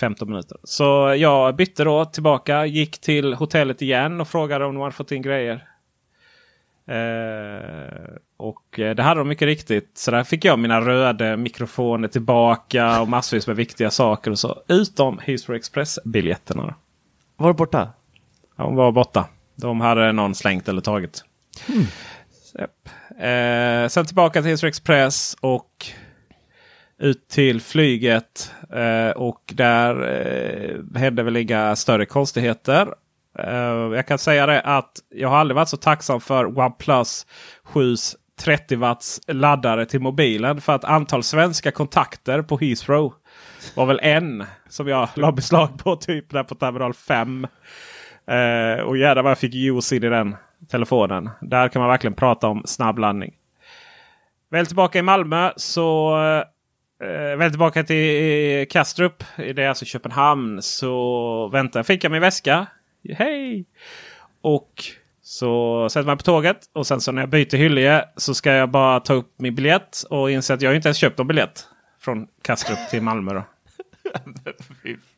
[0.00, 0.56] 15 minuter.
[0.64, 2.66] Så jag bytte då tillbaka.
[2.66, 5.67] Gick till hotellet igen och frågade om de hade fått in grejer.
[6.88, 9.90] Eh, och eh, det hade de mycket riktigt.
[9.98, 14.62] Så där fick jag mina röda mikrofoner tillbaka och massvis med viktiga saker och så.
[14.68, 16.74] Utom Heathrow Express-biljetterna.
[17.36, 17.88] Var borta?
[18.56, 19.26] Ja, De var borta.
[19.56, 21.24] De hade någon slängt eller tagit.
[22.42, 22.88] Så, japp.
[23.20, 25.86] Eh, sen tillbaka till Heathrow Express och
[26.98, 28.52] ut till flyget.
[28.72, 32.94] Eh, och där eh, hände väl inga större konstigheter.
[33.38, 37.26] Eh, jag kan säga det att jag har aldrig varit så tacksam för OnePlus
[37.64, 37.94] 7
[38.38, 40.60] 30 watts laddare till mobilen.
[40.60, 43.14] För att antal svenska kontakter på Heathrow
[43.74, 47.46] var väl en som jag la beslag på typ där på terminal 5.
[48.26, 50.36] Eh, och jädrar vad jag fick juice in i den
[50.70, 51.30] telefonen.
[51.40, 53.34] Där kan man verkligen prata om snabbladdning.
[54.50, 59.24] Väl tillbaka i Malmö så eh, eh väl tillbaka till Kastrup.
[59.36, 60.62] Det är alltså Köpenhamn.
[60.62, 62.66] Så vänta, fick jag min väska.
[63.14, 63.66] Hej!
[64.40, 64.84] Och
[65.22, 66.58] så sätter man på tåget.
[66.72, 70.02] Och sen så när jag byter Hyllie så ska jag bara ta upp min biljett.
[70.10, 71.66] Och inse att jag inte ens köpt någon biljett.
[72.00, 73.44] Från Kastrup till Malmö då.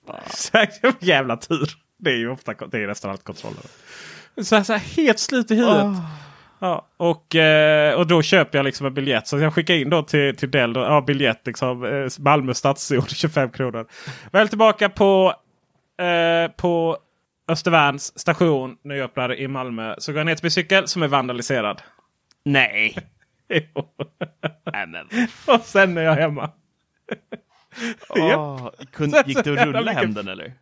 [0.53, 0.69] Här,
[1.01, 1.71] jävla tur.
[1.99, 3.63] Det är ju ofta det är nästan allt kontroller.
[4.37, 5.87] Så så här, helt slut i huvudet.
[6.59, 9.27] Ja, och, eh, och då köper jag liksom en biljett.
[9.27, 10.73] Så jag skickar in då till, till Dell.
[10.73, 11.85] Då, ja, biljett liksom.
[11.85, 13.87] Eh, Malmö stadszon 25 kronor.
[14.33, 15.35] Väl tillbaka på,
[16.01, 16.99] eh, på
[17.51, 19.95] Östervärns station nyöppnad i Malmö.
[19.99, 21.83] Så går jag ner till min cykel som är vandaliserad.
[22.45, 22.97] Nej.
[23.53, 23.89] Jo.
[25.47, 26.51] Och sen är jag hemma.
[28.09, 30.53] Åh, kun, gick det att rulla hem den eller?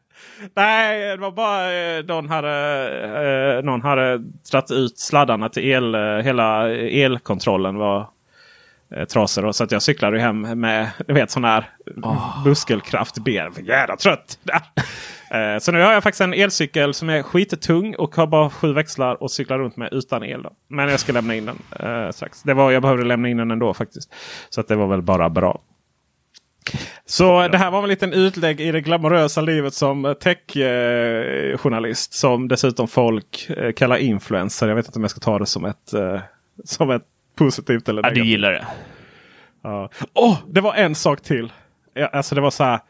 [0.55, 4.19] Nej, det var bara eh, någon hade, eh, någon hade
[4.51, 5.95] dragit ut sladdarna till el.
[5.95, 8.09] Eh, hela elkontrollen var
[8.97, 9.45] eh, trasig.
[9.45, 9.53] då.
[9.53, 11.71] Så att jag cyklade hem med du vet, sån här
[12.45, 13.53] muskelkraft i benen.
[13.53, 14.39] För Jävla trött!
[15.31, 18.73] eh, så nu har jag faktiskt en elcykel som är skittung och har bara sju
[18.73, 20.43] växlar och cyklar runt med utan el.
[20.43, 20.51] Då.
[20.69, 22.43] Men jag ska lämna in den eh, strax.
[22.43, 24.15] Det var, jag behövde lämna in den ändå faktiskt.
[24.51, 25.61] Så att det var väl bara bra.
[27.07, 32.13] Så det här var en liten utlägg i det glamorösa livet som tech-journalist.
[32.13, 34.69] som dessutom folk eh, kallar influencer.
[34.69, 35.95] Jag vet inte om jag ska ta det som ett,
[36.65, 37.03] som ett
[37.39, 38.31] positivt eller Ja, du negativt.
[38.31, 38.67] gillar det.
[39.63, 39.91] Ja.
[40.15, 41.53] Åh, det var en sak till.
[41.95, 42.81] Ja, alltså det var så här.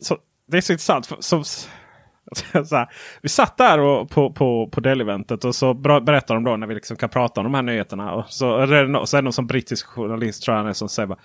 [0.00, 1.06] Så, det är så intressant.
[1.06, 1.44] För, som,
[2.64, 2.88] så här,
[3.22, 6.74] vi satt där och, på, på, på Dell-eventet och så berättar de då när vi
[6.74, 8.12] liksom kan prata om de här nyheterna.
[8.12, 10.72] Och så är det, no, så är det någon som brittisk journalist tror jag är,
[10.72, 11.18] som säger bara,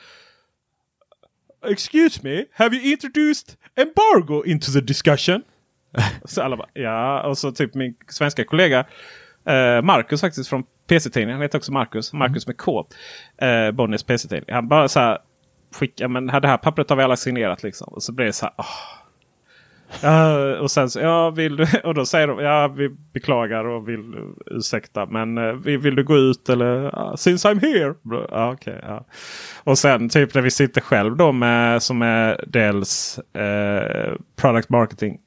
[1.67, 5.41] Excuse me, have you introduced embargo into the discussion?
[6.25, 7.21] så alla bara ja.
[7.23, 8.79] Och så typ min svenska kollega
[9.45, 11.36] eh, Marcus faktiskt från PC-tidningen.
[11.36, 12.13] Han heter också Marcus.
[12.13, 12.88] Marcus med K.
[13.38, 14.56] Eh, Bonniers PC-tidning.
[14.56, 15.17] Han bara så här.
[15.71, 17.93] Skicka, men det här pappret har vi alla signerat liksom.
[17.93, 18.54] Och så blir det så här.
[18.58, 18.65] åh.
[20.02, 23.89] Ja, och sen så, ja, vill du, och då säger de ja, vi beklagar och
[23.89, 25.05] vill ursäkta.
[25.05, 27.93] Men eh, vill, du gå ut eller ja, since I'm here?
[28.32, 29.05] Ja, okej, ja.
[29.64, 35.20] Och sen typ när vi sitter själv då med som är Dells eh, product marketing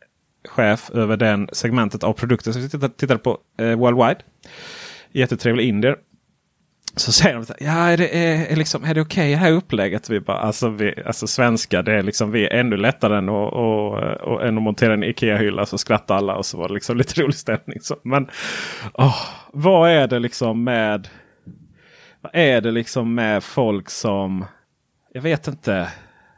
[0.49, 4.21] chef över den segmentet av produkter som vi tittade, tittade på worldwide.
[5.13, 5.97] Jättetrevlig indier.
[6.97, 9.31] så säger de så här, ja är det, är, är liksom, är det okej okay,
[9.31, 10.11] det här upplägget?
[10.11, 13.53] Vi bara, alltså, vi, alltså svenska det är liksom vi är ännu lättare än att,
[13.53, 16.97] och, och, än att montera en Ikea-hylla så skrattar alla och så var det liksom
[16.99, 17.81] lite rolig stämning.
[17.81, 17.97] Så.
[18.05, 18.29] Men
[18.95, 21.09] oh, vad är det liksom med
[22.21, 24.45] vad är det liksom med folk som
[25.13, 25.89] jag vet inte.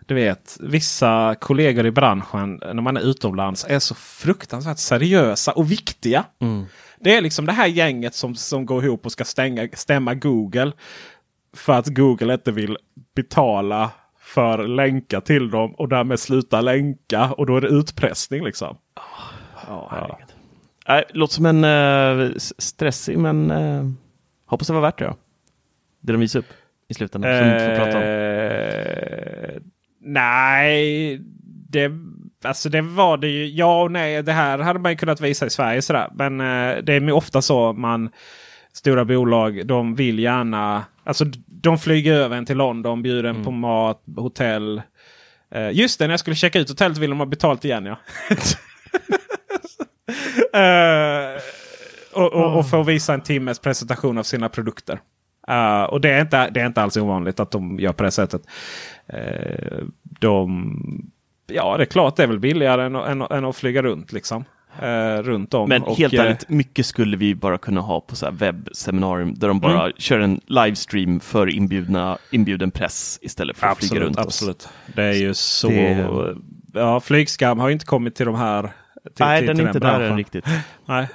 [0.06, 5.70] Du vet vissa kollegor i branschen när man är utomlands är så fruktansvärt seriösa och
[5.70, 6.24] viktiga.
[6.40, 6.66] Mm.
[7.02, 10.72] Det är liksom det här gänget som, som går ihop och ska stänga, stämma Google.
[11.56, 12.76] För att Google inte vill
[13.14, 17.32] betala för länkar till dem och därmed sluta länka.
[17.32, 18.76] Och då är det utpressning liksom.
[19.68, 20.18] Oh, ja.
[20.98, 23.90] Äh, låter som en uh, stressig men uh,
[24.46, 25.04] hoppas det var värt det.
[25.04, 25.16] Då.
[26.00, 26.52] Det de visade upp
[26.88, 27.58] i slutändan.
[27.58, 28.04] Som prata om.
[28.04, 29.62] Eh,
[30.00, 31.20] nej,
[31.68, 31.90] det
[32.44, 33.46] Alltså det var det ju.
[33.46, 34.22] Ja och nej.
[34.22, 35.82] Det här hade man kunnat visa i Sverige.
[35.82, 36.08] Sådär.
[36.14, 38.10] Men eh, det är ofta så man
[38.72, 40.84] stora bolag de vill gärna.
[41.04, 43.44] Alltså de flyger över en till London, bjuder en mm.
[43.44, 44.82] på mat, hotell.
[45.54, 47.96] Eh, just det, när jag skulle checka ut hotellet ville de ha betalt igen ja.
[50.60, 51.40] eh,
[52.12, 55.00] och, och, och få visa en timmes presentation av sina produkter.
[55.50, 58.10] Uh, och det är, inte, det är inte alls ovanligt att de gör på det
[58.10, 58.42] sättet.
[59.14, 61.12] Uh, de
[61.46, 64.44] Ja, det är klart det är väl billigare än, än, än att flyga runt liksom.
[64.80, 65.68] Eh, runt om.
[65.68, 69.34] Men och, helt eh, ärligt, mycket skulle vi bara kunna ha på så här webbseminarium
[69.34, 69.92] där de bara mm.
[69.98, 74.56] kör en livestream för inbjudna, inbjuden press istället för absolut, att flyga runt absolut.
[74.56, 74.68] oss.
[74.94, 75.68] Det är ju så.
[75.68, 76.34] Det...
[76.74, 78.62] Ja, flygskam har inte kommit till de här
[79.04, 80.44] till, Nej, till, den är inte där än riktigt.
[80.86, 81.06] Nej,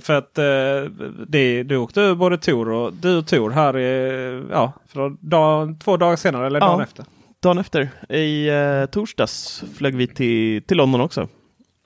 [0.00, 0.90] för att uh,
[1.26, 5.96] det, du åkte både Tor och du och Tor här i, ja, för dag, två
[5.96, 6.66] dagar senare eller ja.
[6.66, 7.04] dagen efter
[7.40, 11.28] dagen efter, i eh, torsdags, flög vi till, till London också.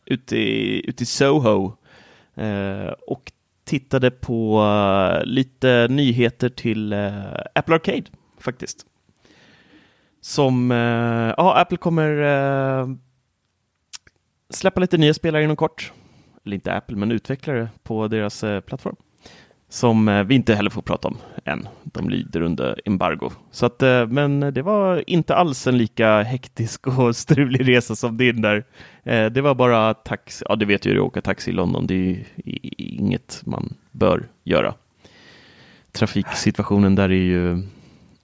[0.05, 1.73] Ut i, ut i Soho.
[2.35, 3.33] Eh, och
[3.65, 8.05] tittade på uh, lite nyheter till uh, Apple Arcade
[8.39, 8.87] faktiskt.
[10.21, 12.99] Som, uh, ja, Apple kommer
[14.51, 15.93] släppa lite nya spelare inom kort.
[16.45, 18.97] Eller inte Apple, men utvecklare på deras plattform
[19.73, 21.69] som eh, vi inte heller får prata om än.
[21.85, 23.31] De lyder under embargo.
[23.51, 28.17] Så att, eh, men det var inte alls en lika hektisk och strulig resa som
[28.17, 28.65] din där.
[29.03, 30.45] Eh, det var bara taxi.
[30.49, 31.87] Ja, det vet ju att åka taxi i London.
[31.87, 32.25] Det är
[32.79, 34.75] inget man bör göra.
[35.93, 37.63] Trafiksituationen där är ju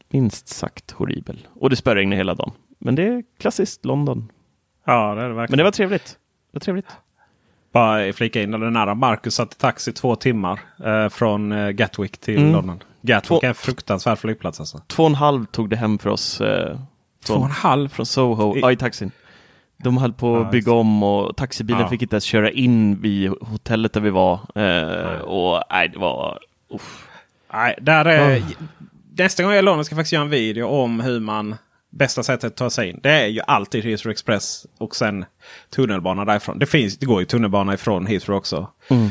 [0.09, 1.47] minst sagt horribel.
[1.55, 2.53] Och det spöregnade hela dagen.
[2.79, 4.33] Men det är klassiskt London.
[4.85, 5.51] Ja, det är det verkligen.
[5.51, 6.07] Men det var trevligt.
[6.53, 6.89] Det var trevligt.
[7.73, 8.95] Bara flika in den nära.
[8.95, 12.53] Marcus satt i taxi två timmar eh, från eh, Gatwick till mm.
[12.53, 12.83] London.
[13.03, 14.61] Gatwick två, är en fruktansvärd flygplats.
[14.61, 14.81] Alltså.
[14.87, 16.41] Två och en halv tog det hem för oss.
[16.41, 16.79] Eh,
[17.25, 17.89] två och en halv?
[17.89, 19.11] Från Soho, I, ja, i taxin.
[19.77, 21.89] De höll på att bygga om och taxibilen ja.
[21.89, 24.41] fick inte ens köra in vid hotellet där vi var.
[24.55, 26.39] Eh, och nej, det var...
[26.71, 27.09] Uff.
[27.53, 28.43] Nej, där är.
[29.17, 31.57] Nästa gång jag är i London ska jag faktiskt göra en video om hur man
[31.91, 33.01] bästa sättet att ta sig in.
[33.03, 35.25] Det är ju alltid Heathrow Express och sen
[35.71, 36.59] tunnelbana därifrån.
[36.59, 38.71] Det, finns, det går ju tunnelbana ifrån Heathrow också.
[38.89, 39.05] Mm.
[39.05, 39.11] Uh,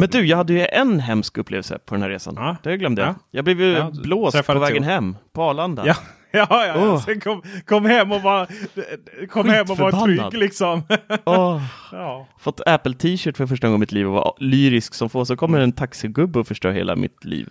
[0.00, 2.34] Men du, jag hade ju en hemsk upplevelse på den här resan.
[2.36, 2.56] Ja.
[2.62, 3.08] Det glömde jag.
[3.08, 3.14] Ja.
[3.30, 5.86] Jag blev ju ja, blåst på vägen hem på Arlanda.
[5.86, 5.94] Ja.
[6.34, 7.04] Ja, ja, oh.
[7.04, 8.46] Sen kom, kom hem och var,
[9.26, 10.82] kom hem och var trygg liksom.
[11.24, 11.62] oh.
[11.92, 12.28] ja.
[12.38, 15.24] Fått Apple t-shirt för första gången i mitt liv och var lyrisk som få.
[15.24, 17.48] Så kommer en taxigubbe och förstör hela mitt liv.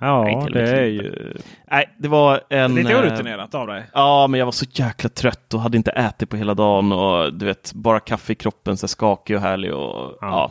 [0.00, 1.32] Ja, det är ju...
[1.70, 2.74] Nej, det var en...
[2.74, 3.84] Lite orutinerat av dig.
[3.92, 7.34] Ja, men jag var så jäkla trött och hade inte ätit på hela dagen och
[7.34, 10.20] du vet, bara kaffe i kroppen, så skakig och härlig och ja.
[10.20, 10.50] ja.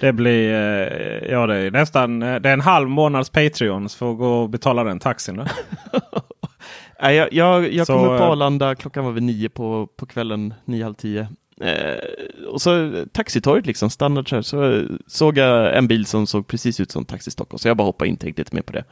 [0.00, 4.10] Det blir, eh, ja det är nästan, eh, det är en halv månads Patreon för
[4.10, 5.36] att gå och betala den taxin.
[5.36, 5.44] Då.
[7.02, 10.06] Nej, jag jag, jag kom upp på eh, Arlanda, klockan var vid nio på, på
[10.06, 11.28] kvällen, nio, halv tio.
[11.60, 11.98] Eh,
[12.46, 16.80] och så taxitorget liksom, standard så, här, så såg jag en bil som såg precis
[16.80, 18.84] ut som Taxi Stockholm, så jag bara hoppade in tänkte lite mer på det.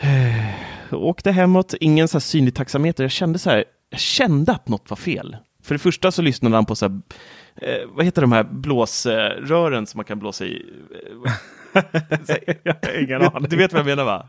[0.00, 3.04] Eh, åkte hemåt, ingen så här synlig taxameter.
[3.04, 5.36] Jag kände så här, jag kände att något var fel.
[5.62, 7.00] För det första så lyssnade han på så här,
[7.56, 10.66] eh, vad heter de här blåsrören som man kan blåsa i?
[12.98, 13.48] ingen aning.
[13.48, 14.28] Du vet vad jag menar va?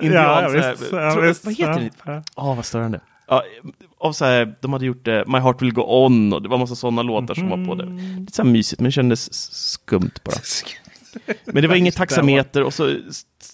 [0.00, 2.22] Indian, ja, ja, visst, ja, visst, vad heter det?
[2.36, 3.00] Åh, oh, vad störande.
[3.28, 3.44] Ja,
[4.06, 6.58] av så här, de hade gjort uh, My Heart Will Go On och det var
[6.58, 7.84] massa sådana låtar som var på det.
[7.84, 8.20] Mm.
[8.20, 9.34] Lite så här mysigt men det kändes
[9.72, 10.36] skumt bara.
[11.44, 12.96] Men det var inget taxameter och så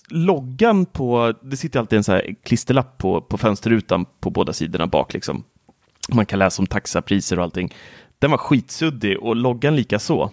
[0.09, 4.87] loggan på, det sitter alltid en så här klisterlapp på, på fönsterrutan på båda sidorna
[4.87, 5.45] bak liksom.
[6.09, 7.75] Man kan läsa om taxapriser och allting.
[8.19, 10.31] Den var skitsuddig och loggan lika så.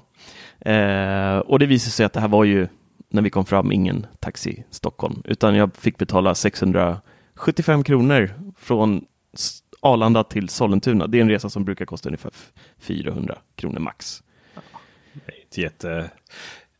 [0.60, 2.68] Eh, och det visade sig att det här var ju,
[3.10, 9.06] när vi kom fram, ingen taxi Stockholm, utan jag fick betala 675 kronor från
[9.80, 11.08] Arlanda till Sollentuna.
[11.08, 12.32] Det är en resa som brukar kosta ungefär
[12.78, 14.24] 400 kronor max.
[15.26, 16.12] det är jätte...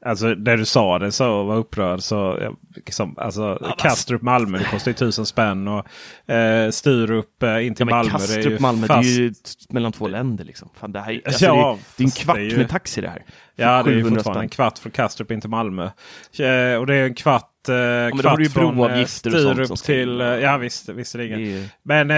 [0.06, 2.02] Alltså det du sa det så var upprörd.
[2.02, 5.68] Så, ja, liksom, alltså, Kastrup Malmö det kostar ju tusen spänn.
[5.68, 8.12] Och eh, Sturup eh, in till Ja, Malmö.
[8.12, 9.04] Kastrup, det är ju Malmö, fast...
[9.04, 9.34] det är ju
[9.70, 10.70] mellan två länder liksom.
[10.80, 12.70] Fan, det, här, är- alltså, Ja, det, är- det är en kvart är ju- med
[12.70, 13.24] taxi det här.
[13.56, 14.44] Ja, det är ju 700 fortfarande spänn.
[14.44, 15.84] en kvart från Kastrup in till Malmö.
[15.84, 17.74] Eh, och det är en kvart, eh,
[18.16, 20.22] då kvart från eh, och Sturup till...
[20.22, 21.40] Eh, ja visst, visserligen.
[21.40, 22.12] Det är ju- Men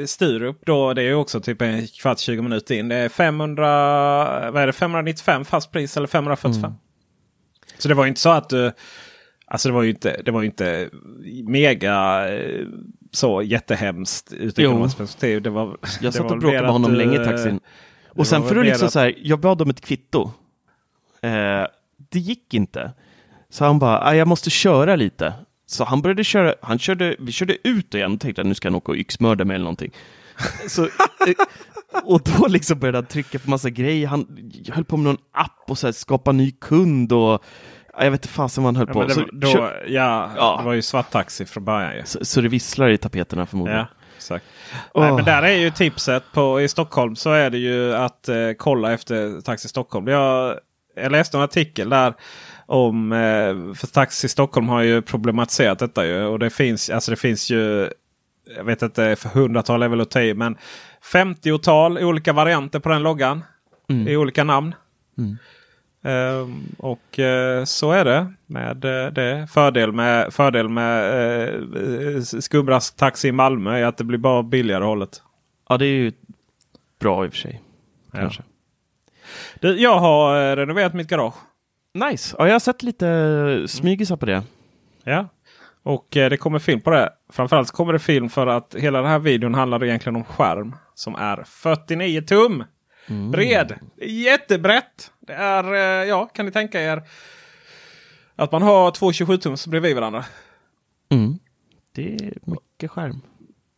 [0.00, 2.88] eh, Sturup då, det är ju också typ en kvart, 20 minuter in.
[2.88, 6.64] Det är 500, vad är det, 595 fast pris eller 545.
[6.64, 6.78] Mm.
[7.78, 8.72] Så det var inte så att du...
[9.46, 10.90] Alltså det var ju inte, det var ju inte
[11.44, 12.66] mega eh,
[13.12, 15.42] så jättehemskt ur ekonomiskt perspektiv.
[15.42, 17.60] Det var, Jag det satt och bråkade med honom att, länge i eh, taxin.
[18.08, 20.30] Och sen för att liksom så här, jag bad om ett kvitto.
[21.22, 21.66] Eh,
[22.10, 22.92] det gick inte.
[23.50, 25.32] Så han bara, "Ah, jag måste köra lite.
[25.66, 28.68] Så han började köra, han körde, vi körde ut igen och tänkte att nu ska
[28.68, 29.92] han åka och yxmörda mig eller någonting.
[30.68, 30.90] Så, eh,
[32.04, 34.06] och då liksom började han trycka på massa grejer.
[34.08, 34.26] Han
[34.72, 37.42] höll på med någon app och så här, skapa ny kund och
[37.98, 39.04] ja, jag vet inte fasen vad han höll Ja, på.
[39.08, 40.56] det, så, då, kör- ja, Ja.
[40.58, 41.94] det var ju svart taxi från början.
[41.96, 42.02] Ju.
[42.04, 43.78] så, så det visslar i tapeterna förmodligen.
[43.80, 43.86] Ja,
[44.16, 44.44] exakt.
[44.94, 45.02] Åh.
[45.04, 48.36] Nej, men där är ju tipset på, i Stockholm så är det ju att eh,
[48.58, 50.06] kolla efter Taxi Stockholm.
[50.08, 50.54] Jag,
[50.96, 52.14] jag läste en artikel där
[52.66, 53.18] om, eh,
[53.74, 56.24] för Taxi Stockholm har ju problematiserat detta ju.
[56.24, 57.88] Och det finns, alltså det finns ju,
[58.56, 60.56] jag vet inte, för hundratal är väl att ta i, men
[61.12, 63.44] 50-tal olika varianter på den loggan.
[64.06, 64.74] I olika namn.
[66.02, 69.48] Ehm, och eh, så är det med eh, det.
[69.50, 71.14] Fördel med, fördel med
[71.76, 75.22] uh, skumrask-taxi i Malmö är att det blir bara billigare hållet.
[75.68, 76.12] Ja, det är ju
[77.00, 77.62] bra i och för sig.
[78.12, 78.18] Ja.
[78.18, 78.42] Kanske.
[79.60, 81.34] Du, jag har eh, renoverat mitt garage.
[81.94, 82.36] Nice.
[82.38, 84.42] Ja, jag har sett lite smygisar på det.
[85.04, 85.28] Ja.
[85.82, 87.12] Och eh, det kommer film på det.
[87.32, 91.14] Framförallt kommer det film för att hela den här videon handlar egentligen om skärm som
[91.14, 92.64] är 49 tum
[93.32, 93.78] bred.
[93.96, 95.12] Det är jättebrett.
[95.20, 97.02] Det är, eh, ja, kan ni tänka er
[98.36, 100.24] att man har två 27 tums bredvid varandra.
[101.08, 101.38] Mm.
[101.94, 103.20] Det är mycket skärm.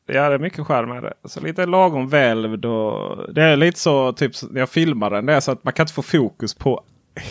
[0.06, 1.14] Ja, det är mycket skärm med det.
[1.24, 2.64] Så lite lagom välvd.
[2.64, 5.26] Och det är lite så typ när jag filmar den.
[5.26, 6.84] Det är så att man kan inte få fokus på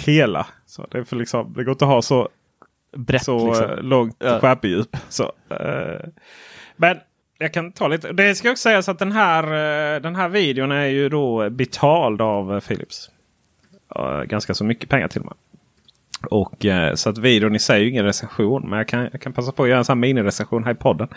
[0.05, 0.47] hela.
[0.65, 2.29] Så det, är för liksom, det går inte att ha så,
[2.97, 3.69] Brett så liksom.
[3.69, 4.39] eh, långt Ja.
[4.39, 4.97] skärpedjup.
[5.09, 6.09] Så, eh,
[6.75, 6.97] men
[7.37, 8.11] jag kan ta lite.
[8.13, 12.21] Det ska också sägas att den här, eh, den här videon är ju då betald
[12.21, 13.09] av eh, Philips.
[14.25, 15.35] Ganska så mycket pengar till och med.
[16.29, 16.65] Och,
[16.95, 18.69] så att videon i sig är ju ingen recension.
[18.69, 20.75] Men jag kan, jag kan passa på att göra en sån här minirecension här i
[20.75, 21.07] podden.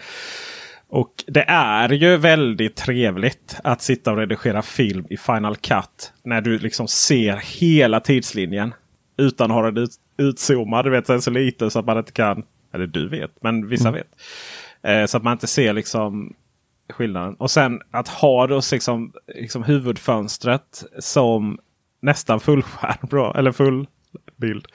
[0.89, 6.13] Och det är ju väldigt trevligt att sitta och redigera film i Final Cut.
[6.25, 8.75] När du liksom ser hela tidslinjen.
[9.17, 9.91] Utan att ha den ut,
[10.23, 10.85] utzoomad.
[10.85, 12.43] Du vet, den är så liten så att man inte kan.
[12.75, 14.09] Eller du vet, men vissa vet.
[14.83, 16.35] Eh, så att man inte ser liksom
[16.93, 17.35] skillnaden.
[17.35, 21.59] Och sen att ha då liksom, liksom huvudfönstret som
[22.03, 23.09] nästan fullskärm.
[23.11, 23.87] Bra, eller full
[24.37, 24.67] bild.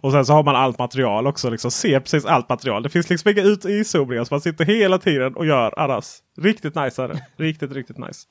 [0.00, 1.50] Och sen så har man allt material också.
[1.50, 2.82] Liksom, ser precis allt material.
[2.82, 4.24] Det finns liksom inga ut inzoomningar.
[4.24, 6.16] Så man sitter hela tiden och gör annars.
[6.38, 7.26] Riktigt nice är det.
[7.36, 8.28] Riktigt, riktigt nice.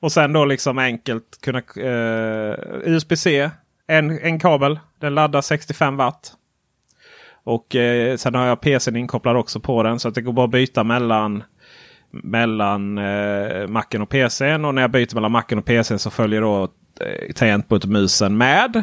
[0.00, 2.54] Och sen då liksom enkelt kunna eh,
[2.84, 3.50] USB-C.
[3.88, 4.78] En, en kabel.
[5.00, 6.32] Den laddar 65 watt.
[7.44, 9.98] Och eh, sen har jag PCn inkopplad också på den.
[9.98, 11.42] Så att det går bara att byta mellan
[12.10, 14.64] mellan eh, macken och PCn.
[14.64, 16.62] Och när jag byter mellan macken och PCn så följer då
[17.00, 18.76] eh, tangentbordsmusen med.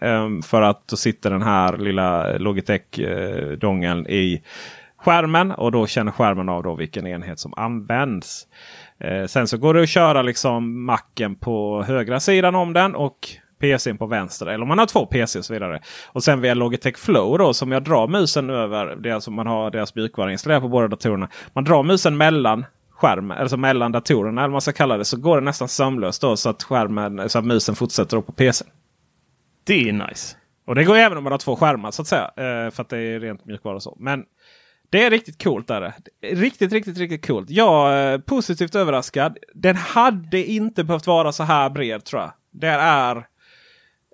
[0.00, 4.42] Eh, för att då sitter den här lilla Logitech-dongeln i
[4.96, 5.52] skärmen.
[5.52, 8.46] Och då känner skärmen av då vilken enhet som används.
[8.98, 12.94] Eh, sen så går det att köra liksom macken på högra sidan om den.
[12.94, 13.18] och
[13.60, 14.46] PCn på vänster.
[14.46, 15.80] Eller om man har två PC och så vidare.
[16.06, 18.96] Och sen via Logitech Flow då som jag drar musen över.
[18.96, 21.28] Det är alltså man har deras mjukvara installerad på båda datorerna.
[21.52, 25.04] Man drar musen mellan skärmen, alltså mellan datorerna eller vad man ska kalla det.
[25.04, 28.32] Så går det nästan sömlöst då så att, skärmen, så att musen fortsätter då på
[28.32, 28.68] PCn.
[29.64, 30.36] Det är nice.
[30.66, 32.24] Och det går även om man har två skärmar så att säga.
[32.24, 33.96] Eh, för att det är rent mjukvara och så.
[34.00, 34.24] Men
[34.90, 35.70] det är riktigt coolt.
[35.70, 35.94] Är det.
[36.34, 37.50] Riktigt, riktigt, riktigt coolt.
[37.50, 39.38] Jag är positivt överraskad.
[39.54, 42.32] Den hade inte behövt vara så här bred tror jag.
[42.52, 43.26] Det är...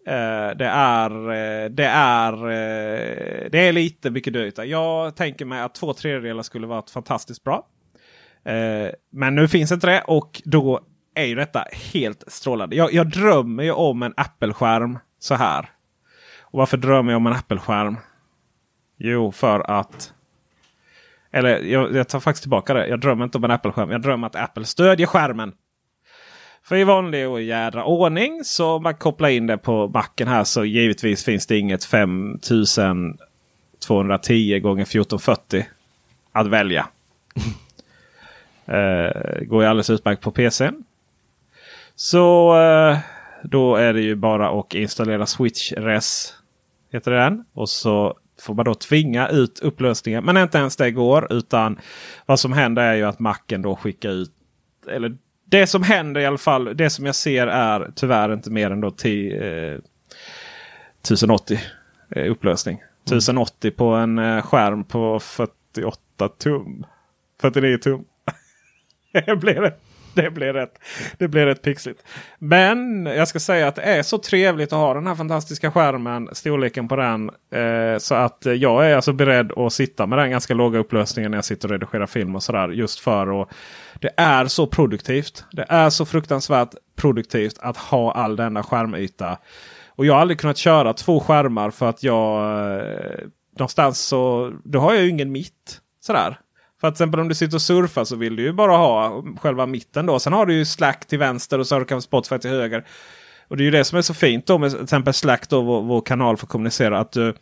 [0.06, 4.58] Eh, det är, eh, det är, eh, det är lite mycket dyrt.
[4.58, 7.66] Jag tänker mig att två tredjedelar skulle varit fantastiskt bra.
[9.12, 10.80] Men nu finns inte det och då
[11.14, 12.76] är ju detta helt strålande.
[12.76, 15.70] Jag, jag drömmer ju om en Apple-skärm så här.
[16.40, 17.96] Och varför drömmer jag om en Apple-skärm?
[18.98, 20.14] Jo, för att...
[21.32, 22.86] Eller jag, jag tar faktiskt tillbaka det.
[22.86, 23.90] Jag drömmer inte om en Apple-skärm.
[23.90, 25.52] Jag drömmer att Apple stödjer skärmen.
[26.64, 30.64] För i vanlig och jädra ordning så man kopplar in det på Macen här så
[30.64, 35.66] givetvis finns det inget 5210 gånger 1440
[36.32, 36.86] att välja.
[38.66, 40.70] Eh, går ju alldeles utmärkt på PC.
[41.94, 42.98] Så eh,
[43.42, 46.34] då är det ju bara att installera Switch Res
[46.92, 47.44] Heter den.
[47.52, 50.24] Och så får man då tvinga ut upplösningen.
[50.24, 51.32] Men inte ens det går.
[51.32, 51.78] Utan
[52.26, 54.32] vad som händer är ju att macken då skickar ut.
[54.88, 55.16] Eller
[55.52, 56.76] det som händer i alla fall.
[56.76, 59.78] Det som jag ser är tyvärr inte mer än då till, eh,
[61.02, 61.60] 1080
[62.10, 62.82] eh, upplösning.
[63.06, 66.86] 1080 på en eh, skärm på 48 tum.
[67.40, 68.04] 49 tum.
[69.40, 69.74] blir det.
[70.14, 70.78] Det blir rätt.
[71.18, 72.02] Det blir rätt pixligt.
[72.38, 76.28] Men jag ska säga att det är så trevligt att ha den här fantastiska skärmen.
[76.32, 77.30] Storleken på den.
[77.54, 81.38] Eh, så att jag är alltså beredd att sitta med den ganska låga upplösningen när
[81.38, 82.68] jag sitter och redigerar film och sådär.
[82.68, 83.48] Just för att
[84.00, 85.44] det är så produktivt.
[85.52, 89.38] Det är så fruktansvärt produktivt att ha all denna skärmyta.
[89.88, 92.42] Och jag har aldrig kunnat köra två skärmar för att jag
[92.78, 93.26] eh,
[93.58, 95.80] någonstans så då har jag ju ingen mitt.
[96.00, 96.38] Sådär.
[96.82, 99.24] För att till exempel om du sitter och surfar så vill du ju bara ha
[99.40, 100.18] själva mitten då.
[100.18, 102.84] Sen har du ju Slack till vänster och så har du kanske Spotify till höger.
[103.48, 105.62] Och det är ju det som är så fint då med till exempel Slack då,
[105.62, 106.98] vår, vår kanal för att kommunicera.
[106.98, 107.34] Att du,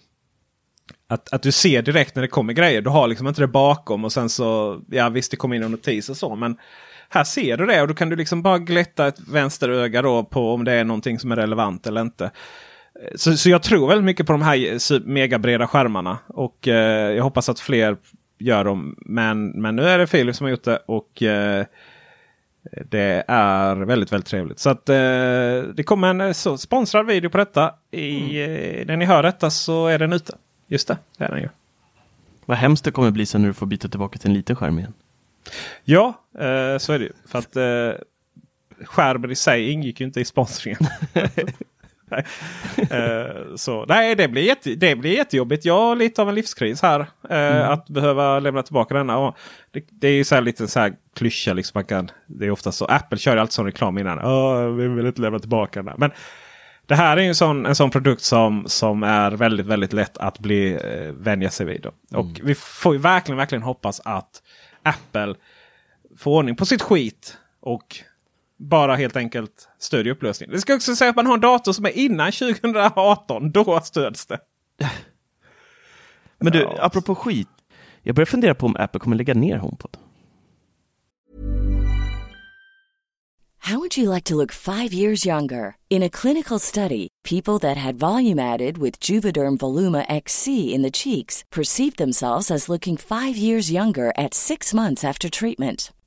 [1.08, 2.82] att, att du ser direkt när det kommer grejer.
[2.82, 5.70] Du har liksom inte det bakom och sen så, ja visst det kommer in en
[5.70, 6.36] notis och så.
[6.36, 6.56] Men
[7.08, 10.54] här ser du det och då kan du liksom bara glätta ett vänsteröga då på
[10.54, 12.30] om det är någonting som är relevant eller inte.
[13.14, 16.18] Så, så jag tror väldigt mycket på de här megabreda skärmarna.
[16.26, 17.96] Och eh, jag hoppas att fler
[18.40, 18.96] gör dem.
[18.98, 20.82] Men, men nu är det Philips som har gjort det.
[20.86, 21.66] Och eh,
[22.62, 24.58] det är väldigt, väldigt trevligt.
[24.58, 24.94] Så att eh,
[25.74, 27.74] det kommer en eh, så, sponsrad video på detta.
[27.90, 28.86] I, mm.
[28.86, 30.36] när ni hör detta så är den ute.
[30.66, 31.48] Just det, det är den ju.
[32.46, 34.78] Vad hemskt det kommer bli sen när du får byta tillbaka till en liten skärm
[34.78, 34.92] igen.
[35.84, 37.12] Ja, eh, så är det ju.
[37.26, 38.04] För att eh,
[38.84, 40.80] skärmen i sig ingick ju inte i sponsringen.
[42.12, 45.64] Uh, så, nej, det blir, jätte, det blir jättejobbigt.
[45.64, 47.00] Jag har lite av en livskris här.
[47.00, 47.70] Uh, mm.
[47.70, 49.18] Att behöva lämna tillbaka denna.
[49.18, 49.36] Och
[49.70, 51.52] det, det är ju så här lite så här klyscha.
[51.52, 52.84] Liksom man kan, det är ofta så.
[52.84, 54.18] Apple kör alltid sån reklam innan.
[54.18, 55.94] Oh, vi vill inte lämna tillbaka den.
[55.98, 56.10] Men
[56.86, 60.18] det här är ju en sån, en sån produkt som, som är väldigt, väldigt lätt
[60.18, 61.86] att bli eh, vänja sig vid.
[61.86, 62.36] Och mm.
[62.42, 64.42] vi får ju verkligen, verkligen hoppas att
[64.82, 65.34] Apple
[66.18, 67.36] får ordning på sitt skit.
[67.60, 67.96] Och
[68.60, 70.50] bara helt enkelt stödjer upplösning.
[70.50, 73.52] Det ska också säga att man har en dator som är innan 2018.
[73.52, 74.38] Då stöds det.
[76.38, 76.78] Men du, ja.
[76.80, 77.48] apropå skit.
[78.02, 79.96] Jag börjar fundera på om Apple kommer lägga ner HomePod.
[83.62, 85.76] How would you like to look five years younger?
[85.90, 90.90] In a clinical study, people that had volume added with Juvederm Voluma XC in the
[90.90, 95.92] cheeks perceived themselves as looking five years younger at six months after treatment.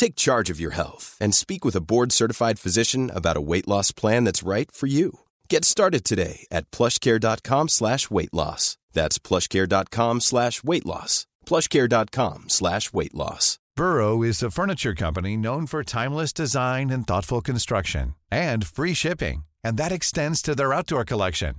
[0.00, 3.92] Take charge of your health and speak with a board-certified physician about a weight loss
[3.92, 5.20] plan that's right for you.
[5.50, 8.78] Get started today at plushcare.com slash weight loss.
[8.94, 11.26] That's plushcare.com slash weight loss.
[11.44, 13.58] plushcare.com slash weight loss.
[13.76, 19.42] Burrow is a furniture company known for timeless design and thoughtful construction and free shipping.
[19.62, 21.56] And that extends to their outdoor collection.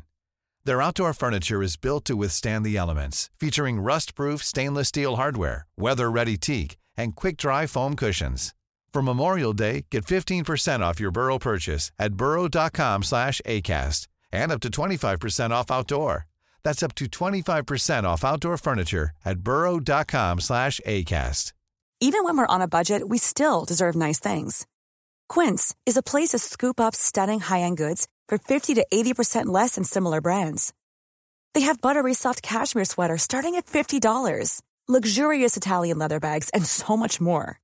[0.66, 6.38] Their outdoor furniture is built to withstand the elements, featuring rust-proof stainless steel hardware, weather-ready
[6.38, 8.54] teak, and quick-dry foam cushions.
[8.94, 14.60] For Memorial Day, get 15% off your Burrow purchase at burrow.com slash ACAST and up
[14.62, 16.28] to 25% off outdoor.
[16.64, 21.54] That's up to 25% off outdoor furniture at burrow.com slash ACAST.
[22.04, 24.66] Even when we're on a budget, we still deserve nice things.
[25.30, 29.76] Quince is a place to scoop up stunning high-end goods for 50 to 80% less
[29.76, 30.74] than similar brands.
[31.54, 36.98] They have buttery soft cashmere sweaters starting at $50, luxurious Italian leather bags, and so
[36.98, 37.60] much more.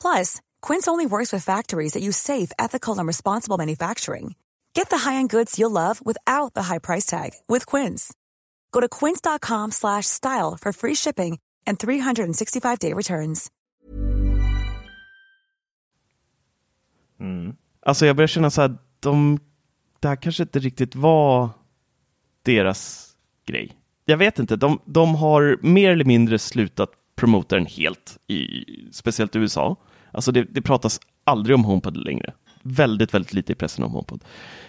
[0.00, 4.34] Plus, Quince only works with factories that use safe, ethical, and responsible manufacturing.
[4.74, 8.14] Get the high-end goods you'll love without the high price tag with Quince.
[8.72, 13.50] Go to quince.com slash style for free shipping and 365-day returns.
[17.20, 17.56] Mm.
[17.80, 19.38] Alltså jag börjar känna så här, de,
[20.00, 21.50] det här kanske inte riktigt var
[22.42, 23.12] deras
[23.46, 23.77] grej.
[24.10, 29.36] Jag vet inte, de, de har mer eller mindre slutat promota den helt, i, speciellt
[29.36, 29.76] i USA.
[30.12, 32.32] Alltså det, det pratas aldrig om HomePod längre.
[32.62, 34.24] Väldigt, väldigt lite i pressen om HomePod.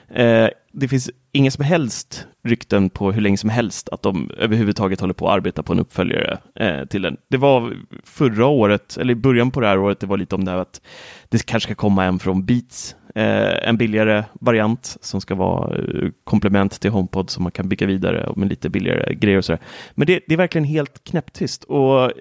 [0.07, 5.01] Eh, det finns inga som helst rykten på hur länge som helst att de överhuvudtaget
[5.01, 7.17] håller på att arbeta på en uppföljare eh, till den.
[7.27, 10.45] Det var förra året, eller i början på det här året, det var lite om
[10.45, 10.81] det här att
[11.29, 16.81] det kanske ska komma en från Beats, en billigare variant som ska vara eh, komplement
[16.81, 19.61] till HomePod som man kan bygga vidare med lite billigare grejer och sådär.
[19.91, 22.11] Men det, det är verkligen helt knäpptyst och eh,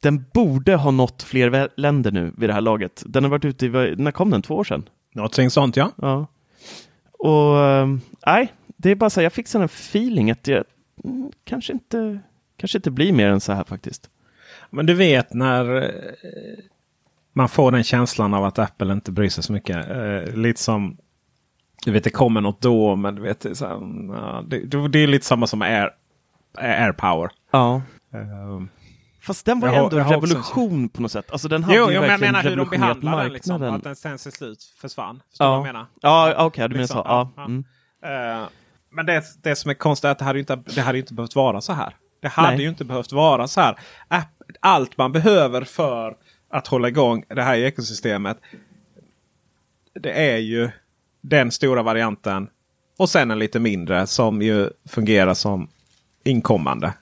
[0.00, 3.02] den borde ha nått fler länder nu vid det här laget.
[3.06, 4.42] Den har varit ute i, när kom den?
[4.42, 4.88] Två år sedan?
[5.14, 5.90] Någonting sånt ja.
[5.96, 6.26] Ja.
[7.18, 7.88] Och
[8.26, 10.64] nej, det är bara så här, jag fick sån här feeling att jag
[11.04, 12.18] mm, kanske inte,
[12.56, 14.10] kanske inte blir mer än så här faktiskt.
[14.70, 15.90] Men du vet när eh,
[17.36, 19.90] man får den känslan av att Apple inte bryr sig så mycket.
[19.90, 20.96] Eh, lite som
[21.84, 24.98] du vet det kommer något då men du vet det är, så här, det, det,
[24.98, 25.90] är lite samma som Air,
[26.58, 27.30] AirPower.
[27.50, 27.82] Ja.
[28.12, 28.68] Um,
[29.22, 31.30] Fast den var Jag ändå en har också- revolution på något sätt.
[31.30, 33.32] Alltså den hade Jo, ju jo men jag menar hur de behandlar den.
[33.32, 35.20] Liksom, att den sen till slut försvann.
[35.28, 35.86] Förstår du Ja, vad jag menar?
[36.00, 37.08] ja okej, du menar Liksom, så.
[37.08, 37.30] Ja.
[37.36, 37.44] ja.
[37.44, 37.64] Mm.
[38.04, 38.48] Eh,
[38.90, 41.14] men det, det som är konstigt är att det hade ju inte, det hade inte
[41.14, 41.96] behövt vara så här.
[42.22, 42.62] Det hade Nej.
[42.62, 43.78] ju inte behövt vara så här.
[44.60, 46.16] Allt man behöver för
[46.54, 48.38] att hålla igång det här ekosystemet.
[49.94, 50.70] Det är ju
[51.20, 52.48] den stora varianten.
[52.96, 55.68] Och sen en lite mindre som ju fungerar som
[56.24, 56.92] inkommande.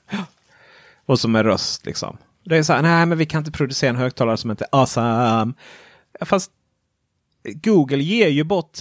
[1.07, 2.17] Och som är röst liksom.
[2.45, 4.79] Det är så här, nej men vi kan inte producera en högtalare som inte är
[4.81, 5.53] awesome.
[6.21, 6.51] Fast
[7.45, 8.79] Google ger ju bort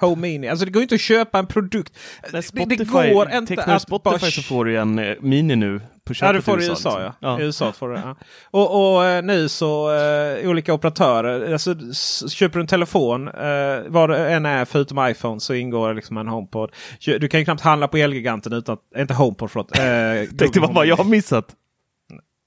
[0.00, 0.48] Home Mini.
[0.48, 1.92] Alltså det går inte att köpa en produkt.
[2.22, 4.30] Nej, Det, Spotify, det går inte tecknar du att Spotify bara...
[4.30, 6.92] så får du en eh, Mini nu på Ja, du får det i liksom.
[6.92, 7.02] USA.
[7.02, 7.14] Ja.
[7.20, 7.40] Ja.
[7.40, 8.16] I USA får du, ja.
[8.44, 11.52] Och, och eh, nu så eh, olika operatörer.
[11.52, 11.74] Alltså,
[12.28, 16.28] köper du en telefon, eh, vad det än är förutom iPhone så ingår liksom en
[16.28, 16.70] HomePod.
[17.04, 19.78] Du kan ju knappt handla på Elgiganten utan att, inte HomePod förlåt.
[19.78, 21.56] Eh, Tänkte vad, vad jag har missat.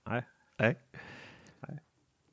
[0.09, 0.23] Nej.
[0.59, 0.75] Nej.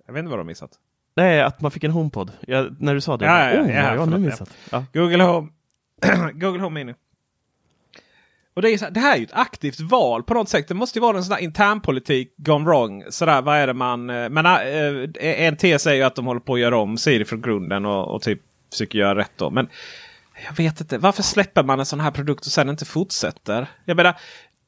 [0.07, 0.71] Jag vet inte vad de har missat.
[1.15, 2.33] Nej, att man fick en HomePod.
[2.41, 3.25] Jag, när du sa det.
[3.25, 4.19] Ja, ja, oh, ja, har jag förlåt, ja.
[4.19, 4.57] missat?
[4.71, 4.85] Ja.
[4.93, 5.49] Google Home,
[6.33, 6.95] Google Home Mini.
[8.55, 10.69] Och det, är så här, det här är ju ett aktivt val på något sätt.
[10.69, 13.05] Det måste ju vara en sån här internpolitik gone wrong.
[13.11, 14.11] Sådär, vad är det man...
[14.11, 17.25] eh, Men äh, en tes är ju att de håller på att göra om Siri
[17.25, 18.41] från grunden och, och typ
[18.73, 19.51] försöker göra rätt då.
[19.51, 19.69] Men
[20.47, 20.99] jag vet inte.
[20.99, 23.67] Varför släpper man en sån här produkt och sen inte fortsätter?
[23.85, 24.17] Jag menar,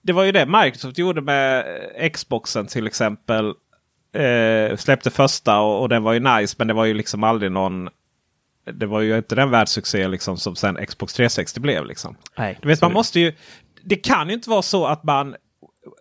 [0.03, 1.65] det var ju det Microsoft gjorde med
[2.13, 3.55] Xboxen till exempel.
[4.13, 7.53] Eh, släppte första och, och den var ju nice men det var ju liksom aldrig
[7.53, 7.89] någon
[8.73, 11.87] det var ju inte den världssuccé liksom som sen Xbox 360 blev.
[11.87, 12.17] Liksom.
[12.39, 13.33] Nej, Du vet, man måste ju,
[13.83, 15.37] det kan ju inte vara så att man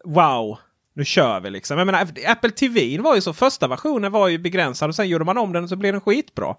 [0.05, 0.57] Wow,
[0.93, 1.77] nu kör vi liksom.
[1.77, 3.33] Jag menar, Apple TV var ju så.
[3.33, 6.01] Första versionen var ju begränsad och sen gjorde man om den och så blev den
[6.01, 6.55] skitbra.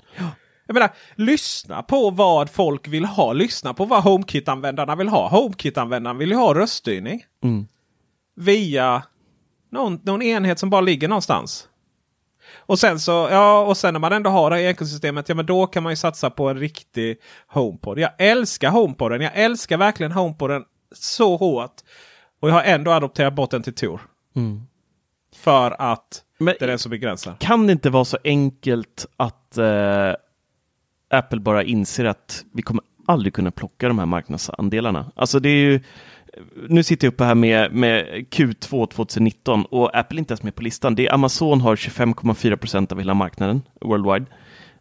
[0.67, 3.33] Jag menar, lyssna på vad folk vill ha.
[3.33, 5.29] Lyssna på vad HomeKit-användarna vill ha.
[5.29, 7.25] HomeKit-användarna vill ju ha röststyrning.
[7.45, 7.67] Mm.
[8.37, 9.03] Via
[9.73, 11.69] någon, någon enhet som bara ligger någonstans.
[12.57, 15.47] Och sen så, ja, och sen när man ändå har det här ekosystemet, ja men
[15.47, 17.17] då kan man ju satsa på en riktig
[17.47, 17.99] HomePod.
[17.99, 19.21] Jag älskar HomePoden.
[19.21, 20.65] Jag älskar verkligen HomePoden
[20.95, 21.75] så hårt.
[22.41, 24.01] Och jag har ändå adopterat bort den till Tor.
[24.37, 24.63] Mm.
[25.37, 27.39] För att Men den är så begränsad.
[27.39, 30.13] kan det inte vara så enkelt att eh,
[31.11, 35.13] Apple bara inser att vi kommer aldrig kunna plocka de här marknadsandelarna?
[35.17, 35.81] Alltså det är ju,
[36.69, 40.55] nu sitter jag uppe här med, med Q2 2019 och Apple är inte ens med
[40.55, 40.95] på listan.
[40.95, 44.27] Det är Amazon har 25,4 procent av hela marknaden worldwide.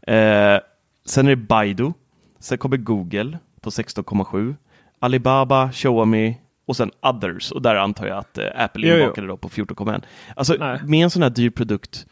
[0.02, 0.60] Eh,
[1.06, 1.92] sen är det Baidu,
[2.40, 4.56] sen kommer Google på 16,7,
[5.00, 7.52] Alibaba, Xiaomi och sen others.
[7.52, 10.02] Och där antar jag att eh, Apple inbakade då på 14,1.
[10.36, 10.80] Alltså Nej.
[10.86, 12.06] med en sån här dyr produkt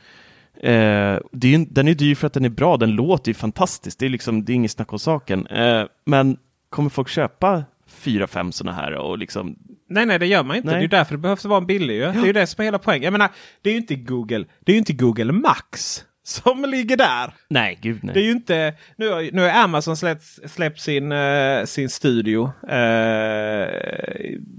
[0.63, 4.05] Eh, ju, den är dyr för att den är bra, den låter ju fantastiskt, det
[4.05, 5.47] är, liksom, det är inget snack om saken.
[5.47, 6.37] Eh, men
[6.69, 7.63] kommer folk köpa
[7.99, 9.55] fyra, fem sådana här och liksom...
[9.89, 10.69] Nej, nej, det gör man inte.
[10.69, 10.79] Nej.
[10.79, 11.95] Det är därför det behövs vara en billig.
[11.95, 12.01] Ju.
[12.01, 13.03] Det är ju det som är hela poängen.
[13.03, 13.29] Jag menar,
[13.61, 17.33] det är ju inte Google, det är ju inte Google Max som ligger där.
[17.49, 18.13] Nej, gud nej.
[18.13, 18.73] Det är ju inte...
[18.97, 22.51] Nu har, nu har Amazon släppt, släppt sin, eh, sin studio.
[22.69, 23.67] Eh,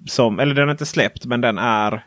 [0.06, 2.04] som, eller den är inte släppt men den är...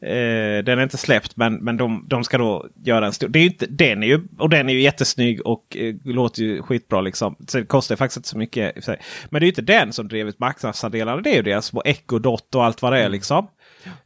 [0.00, 3.28] Eh, den är inte släppt men, men de, de ska då göra en stor.
[3.28, 6.62] Det är inte, den, är ju, och den är ju jättesnygg och eh, låter ju
[6.62, 7.00] skitbra.
[7.00, 7.36] Liksom.
[7.48, 8.86] Så det kostar faktiskt inte så mycket.
[8.86, 8.96] Men
[9.30, 11.22] det är ju inte den som drivit marknadsandelarna.
[11.22, 13.08] Det är ju deras små Echo Dot och allt vad det är.
[13.08, 13.48] Liksom.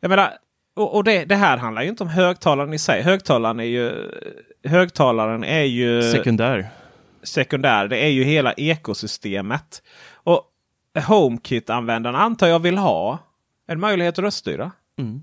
[0.01, 0.31] Jag menar,
[0.77, 3.03] och, och det, det, här handlar ju inte om högtalaren i sig.
[3.03, 4.11] Högtalaren är ju,
[4.65, 6.69] högtalaren är ju sekundär.
[7.23, 7.89] sekundär.
[7.89, 9.83] Det är ju hela ekosystemet.
[10.15, 10.43] Och
[10.95, 13.19] HomeKit-användarna antar jag vill ha
[13.67, 14.71] en möjlighet att röststyra.
[14.99, 15.23] Mm.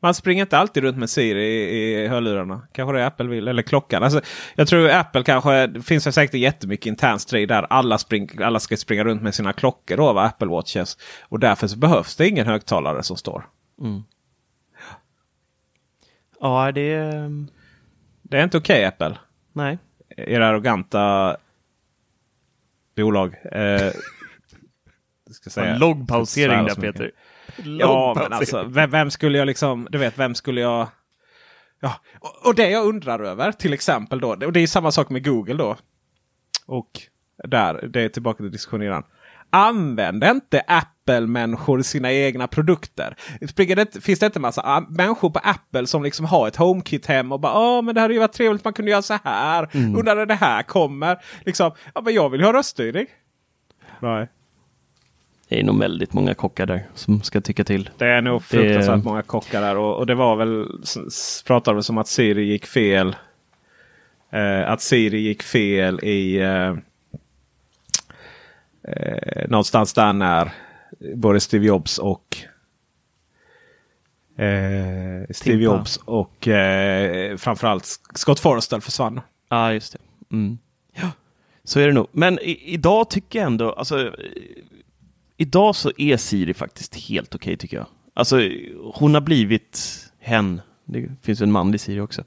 [0.00, 2.68] Man springer inte alltid runt med Siri i, i hörlurarna.
[2.72, 3.48] Kanske det Apple vill.
[3.48, 4.02] Eller klockan.
[4.02, 4.20] Alltså,
[4.54, 5.66] jag tror Apple kanske.
[5.66, 7.66] Det finns säkert jättemycket intern strid där.
[7.70, 10.98] Alla, spring, alla ska springa runt med sina klockor då, Apple Watches.
[11.22, 13.46] Och därför så behövs det ingen högtalare som står.
[13.80, 14.02] Mm.
[16.40, 17.12] Ja, det...
[18.22, 19.18] Det är inte okej okay, Apple.
[19.52, 19.78] Nej.
[20.16, 21.36] Era arroganta
[22.96, 23.34] bolag.
[23.52, 23.92] Eh,
[25.30, 27.12] ska säga, lång pausering där Peter.
[27.64, 30.88] Ja, men alltså vem, vem, skulle jag liksom, du vet, vem skulle jag...
[31.80, 35.10] Ja, och, och, det jag undrar över till exempel då, och det är samma sak
[35.10, 35.76] med Google då.
[36.66, 37.00] Och
[37.44, 39.02] där, det är tillbaka till diskussionen
[39.52, 43.16] Använder inte Apple-människor sina egna produkter?
[43.56, 47.40] Det, finns det inte massa människor på Apple som liksom har ett HomeKit hem och
[47.40, 49.68] bara Åh, men det hade ju varit trevligt man kunde göra så här.
[49.72, 49.96] Mm.
[49.96, 51.18] Undrar när det här kommer.
[51.44, 53.06] Liksom, ja, men jag vill ha röststyrning.
[54.00, 54.28] Nej.
[55.50, 57.90] Det är nog väldigt många kockar där som ska tycka till.
[57.98, 59.04] Det är nog fruktansvärt det...
[59.04, 59.76] många kockar där.
[59.76, 60.66] Och, och det var väl,
[61.46, 63.16] pratade väl som att Siri gick fel.
[64.30, 66.74] Eh, att Siri gick fel i eh,
[68.82, 70.50] eh, någonstans där när
[71.14, 72.36] både Steve Jobs och
[74.36, 75.62] eh, Steve.
[75.62, 79.14] Jobs och eh, framförallt Scott Forrestal försvann.
[79.48, 79.98] Ja, ah, just det.
[80.36, 80.58] Mm.
[80.92, 81.10] Ja,
[81.64, 82.06] så är det nog.
[82.12, 84.12] Men i, idag tycker jag ändå, alltså
[85.40, 87.86] idag så är Siri faktiskt helt okej okay, tycker jag.
[88.14, 88.40] Alltså
[88.94, 90.60] hon har blivit hen.
[90.84, 92.20] Det finns en manlig Siri också.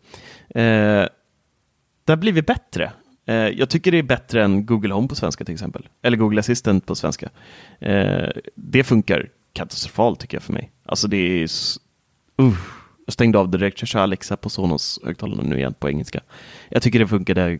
[0.50, 1.08] Eh,
[2.06, 2.92] det har blivit bättre.
[3.26, 5.88] Eh, jag tycker det är bättre än Google Home på svenska till exempel.
[6.02, 7.30] Eller Google Assistant på svenska.
[7.80, 10.72] Eh, det funkar katastrofalt tycker jag för mig.
[10.86, 11.48] Alltså det är...
[12.42, 12.58] Uh,
[13.06, 13.82] jag stängde av direkt.
[13.82, 16.22] Jag kör Alexa på Sonos högtalarna nu igen på engelska.
[16.70, 17.60] Jag tycker det funkade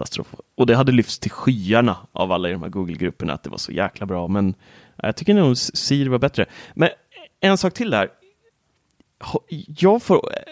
[0.00, 0.34] katastrof.
[0.54, 3.58] Och det hade lyfts till skyarna av alla i de här Google-grupperna att det var
[3.58, 4.28] så jäkla bra.
[4.28, 4.54] Men eh,
[4.96, 6.46] jag tycker nog Siri var bättre.
[6.74, 8.08] Men eh, en sak till där.
[9.66, 10.42] Jag får, eh,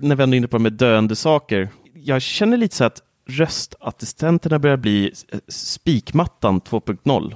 [0.00, 1.68] när vi ändå är inne på det med döende saker.
[1.94, 5.12] Jag känner lite så att röstassistenterna börjar bli
[5.48, 7.34] spikmattan 2.0.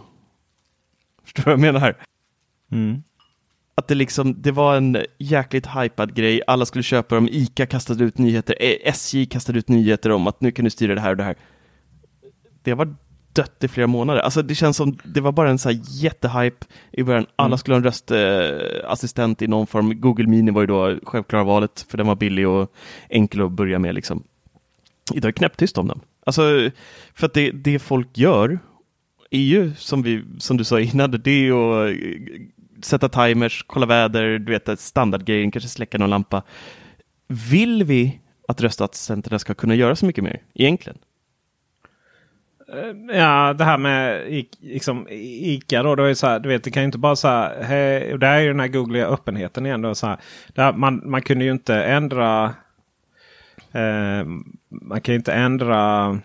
[1.24, 1.96] Förstår du vad jag menar här?
[2.72, 3.02] Mm.
[3.78, 6.42] Att det liksom, det var en jäkligt hypad grej.
[6.46, 7.28] Alla skulle köpa dem.
[7.32, 8.56] ICA kastade ut nyheter.
[8.84, 11.36] SJ kastade ut nyheter om att nu kan du styra det här och det här.
[12.62, 12.96] Det var
[13.32, 14.20] dött i flera månader.
[14.20, 17.26] Alltså det känns som det var bara en så här jättehype i början.
[17.36, 17.58] Alla mm.
[17.58, 20.00] skulle ha en röstassistent i någon form.
[20.00, 22.72] Google Mini var ju då självklara valet för den var billig och
[23.08, 24.22] enkel att börja med liksom.
[25.14, 26.00] Idag är det knäpptyst om den.
[26.26, 26.70] Alltså
[27.14, 28.58] för att det, det folk gör
[29.30, 31.96] är ju som, vi, som du sa innan, det är att eh,
[32.82, 36.42] sätta timers, kolla väder, du vet standardgrejen, kanske släcka någon lampa.
[37.50, 40.98] Vill vi att röstassistenterna ska kunna göra så mycket mer egentligen?
[42.72, 44.26] Eh, ja, det här med
[44.60, 45.94] liksom, ICA då.
[45.94, 47.62] då är så här, du vet, det kan ju inte bara så här.
[47.62, 49.82] Hej, och det här är ju den här googliga öppenheten igen.
[49.82, 50.18] Då, så här,
[50.56, 52.54] här, man, man kunde ju inte ändra.
[53.72, 54.26] Eh,
[54.68, 56.18] man kan ju inte ändra.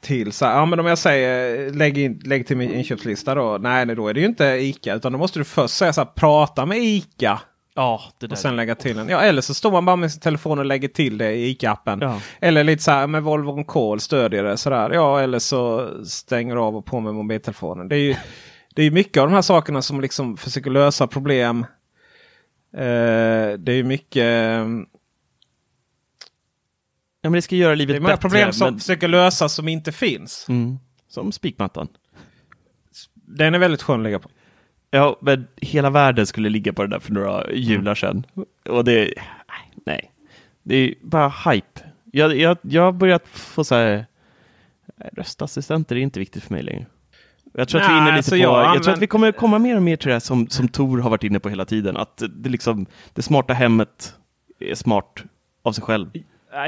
[0.00, 3.58] Till så här, ja men om jag säger lägg, in, lägg till min inköpslista då.
[3.60, 4.94] Nej, nej, då är det ju inte ICA.
[4.94, 7.40] Utan då måste du först säga så här, prata med ICA.
[7.74, 8.32] Ja, det där.
[8.32, 9.08] Och sen lägga till den.
[9.08, 11.98] Ja, eller så står man bara med sin telefon och lägger till det i ICA-appen.
[12.00, 12.20] Ja.
[12.40, 14.56] Eller lite så här med Volvo on Call stödjer det.
[14.56, 14.90] Sådär.
[14.90, 17.88] Ja, eller så stänger av och på med mobiltelefonen.
[17.88, 18.16] Det är ju
[18.74, 21.66] det är mycket av de här sakerna som liksom försöker lösa problem.
[22.76, 24.60] Eh, det är mycket...
[27.24, 28.16] Ja, men det ska göra livet det är bättre.
[28.16, 28.78] problem som men...
[28.78, 30.46] försöker lösas som inte finns.
[30.48, 30.78] Mm.
[31.08, 31.88] Som spikmattan.
[33.14, 34.28] Den är väldigt skön att lägga på.
[34.90, 38.26] Ja, men hela världen skulle ligga på det där för några jular sedan.
[38.68, 39.14] Och det,
[39.86, 40.12] nej,
[40.62, 41.80] det är bara hype.
[42.12, 44.06] Jag, jag, jag har börjat få så här,
[45.12, 46.86] röstassistenter är inte viktigt för mig längre.
[47.52, 49.58] Jag tror, att vi, inne lite alltså på, jag, jag tror att vi kommer komma
[49.58, 51.96] mer och mer till det som, som Tor har varit inne på hela tiden.
[51.96, 54.14] Att det, liksom, det smarta hemmet
[54.60, 55.24] är smart
[55.62, 56.10] av sig själv.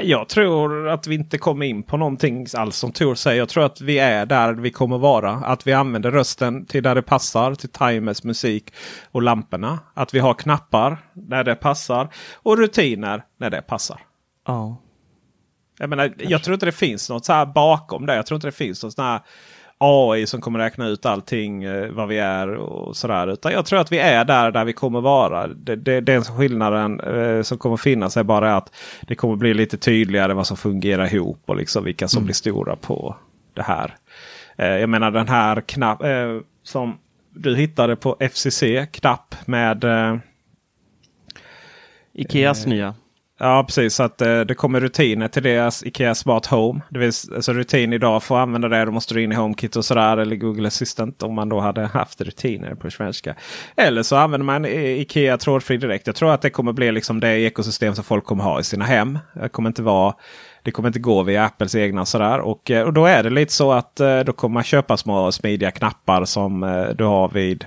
[0.03, 3.37] Jag tror att vi inte kommer in på någonting alls som Tor säger.
[3.37, 5.31] Jag tror att vi är där vi kommer vara.
[5.31, 7.55] Att vi använder rösten till där det passar.
[7.55, 8.73] Till timers, musik
[9.11, 9.79] och lamporna.
[9.93, 12.09] Att vi har knappar när det passar.
[12.35, 14.01] Och rutiner när det passar.
[14.47, 14.77] Ja.
[15.79, 18.15] Jag, menar, jag tror inte det finns något så här bakom det.
[18.15, 19.21] Jag tror inte det finns något sån här
[19.79, 23.27] AI som kommer räkna ut allting eh, vad vi är och sådär.
[23.27, 25.47] Utan jag tror att vi är där där vi kommer vara.
[25.47, 29.77] Det, det, den skillnaden eh, som kommer finnas är bara att det kommer bli lite
[29.77, 32.25] tydligare vad som fungerar ihop och liksom vilka som Mm.
[32.25, 33.15] blir stora på
[33.53, 33.95] det här.
[34.57, 36.97] Eh, jag menar den här knapp eh, som
[37.33, 38.63] du hittade på FCC.
[38.91, 39.85] Knapp med
[42.13, 42.95] Ikeas nya.
[43.39, 46.81] Ja precis, så att eh, det kommer rutiner till deras Ikea Smart Home.
[46.89, 48.85] Det vill, alltså rutin idag för att använda det.
[48.85, 50.17] Då måste du in i HomeKit och sådär.
[50.17, 53.35] Eller Google Assistant om man då hade haft rutiner på svenska.
[53.75, 56.07] Eller så använder man Ikea trådfri direkt.
[56.07, 58.85] Jag tror att det kommer bli liksom det ekosystem som folk kommer ha i sina
[58.85, 59.19] hem.
[59.33, 60.13] Det kommer inte vara
[60.67, 62.39] det kommer inte gå via Apples egna sådär.
[62.39, 65.31] Och, eh, och då är det lite så att eh, då kommer man köpa små
[65.31, 67.65] smidiga knappar som eh, du har vid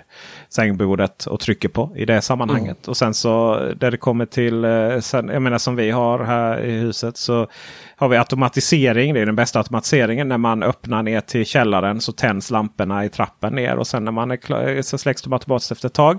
[0.50, 2.88] sängbordet och trycker på i det sammanhanget.
[2.88, 6.60] Och sen så där det kommer till, eh, sen, jag menar som vi har här
[6.60, 7.46] i huset så
[7.96, 9.14] har vi automatisering.
[9.14, 10.28] Det är den bästa automatiseringen.
[10.28, 13.76] När man öppnar ner till källaren så tänds lamporna i trappen ner.
[13.76, 16.18] Och sen när man är klar, så släcks de automatiskt efter ett tag.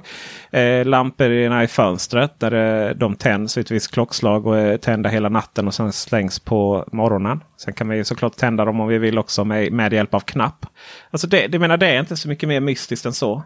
[0.52, 5.10] Eh, lamporna i fönstret där eh, de tänds vid ett visst klockslag och är tända
[5.10, 7.44] hela natten och sen slängs på morgonen.
[7.58, 10.66] Sen kan vi såklart tända dem om vi vill också med, med hjälp av knapp.
[11.12, 13.44] Alltså det, det, menar, det är inte så mycket mer mystiskt än så.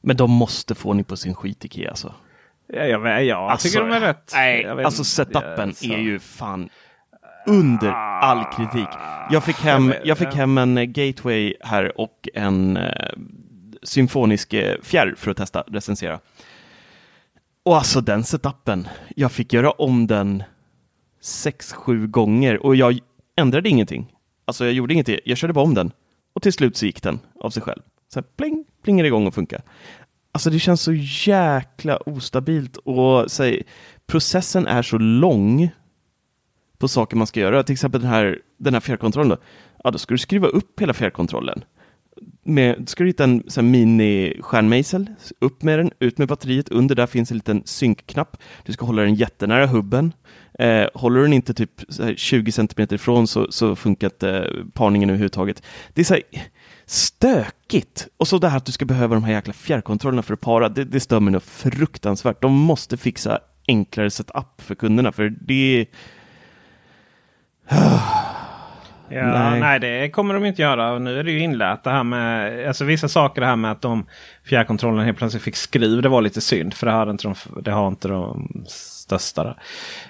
[0.00, 2.14] Men de måste få ni på sin skit Ikea alltså.
[2.66, 4.32] Ja, jag, vet- ja, jag tycker de är rätt.
[4.34, 6.68] Nej, Jag alltså setupen Ja, är ju fan
[7.46, 8.88] under all kritik.
[9.30, 13.12] Jag fick hem, jag fick hem en eh, gateway här och en eh,
[13.82, 16.20] symfonisk eh, fjärr för att testa, recensera.
[17.62, 20.42] Och alltså den setupen, jag fick göra om den
[21.20, 22.98] sex, sju gånger och jag
[23.36, 24.12] ändrade ingenting.
[24.44, 25.92] Alltså jag gjorde ingenting, jag körde bara om den
[26.32, 27.82] och till slut så gick den av sig själv.
[28.12, 29.62] Så här, pling, plingar igång och funkar.
[30.32, 30.92] Alltså det känns så
[31.26, 33.62] jäkla ostabilt och här,
[34.06, 35.70] processen är så lång
[36.78, 37.62] på saker man ska göra.
[37.62, 39.28] Till exempel den här, den här fjärrkontrollen.
[39.28, 39.36] Då.
[39.84, 41.64] Ja, då ska du skruva upp hela fjärrkontrollen.
[42.42, 45.06] Med, ska du hitta en så här mini-stjärnmejsel,
[45.38, 48.36] upp med den, ut med batteriet, under där finns en liten synkknapp.
[48.64, 50.12] Du ska hålla den jättenära hubben.
[50.58, 54.30] Eh, håller du den inte typ så här 20 cm ifrån så, så funkar inte
[54.30, 55.62] eh, parningen överhuvudtaget.
[55.94, 56.22] Det är så här
[56.90, 58.08] stökigt.
[58.16, 60.68] Och så det här att du ska behöva de här jäkla fjärrkontrollerna för att para,
[60.68, 62.42] det, det stör mig nog fruktansvärt.
[62.42, 63.38] De måste fixa
[63.68, 65.86] enklare setup för kunderna, för det är
[69.10, 69.60] Ja, Nej.
[69.60, 69.80] nej.
[69.80, 70.98] det kommer de inte göra.
[70.98, 73.40] Nu är det ju inlärt det här med alltså vissa saker.
[73.40, 74.06] Det här med att de
[74.44, 76.02] fjärrkontrollen helt plötsligt fick skruv.
[76.02, 79.56] Det var lite synd för det har inte de, det har inte de största.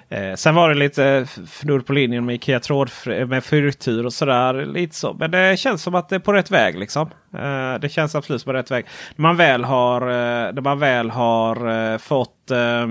[0.09, 2.91] Eh, sen var det lite fnurr på linjen med Ikea tråd
[3.27, 4.67] med fyrtur och sådär.
[4.67, 5.13] Lite så.
[5.15, 6.79] Men det känns som att det är på rätt väg.
[6.79, 7.11] liksom.
[7.35, 8.87] Eh, det känns absolut på rätt väg.
[9.17, 12.87] När man väl har, eh, när man väl har eh, fått eh,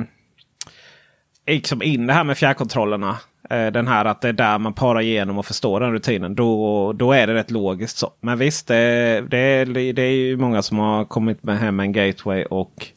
[1.48, 3.18] liksom in det här med fjärrkontrollerna.
[3.50, 6.36] Eh, Den här att det är där man parar igenom och förstår den rutinen.
[6.36, 7.98] Då, då är det rätt logiskt.
[7.98, 8.12] så.
[8.22, 11.92] Men visst, det, det, är, det är ju många som har kommit med hem en
[11.92, 12.88] gateway och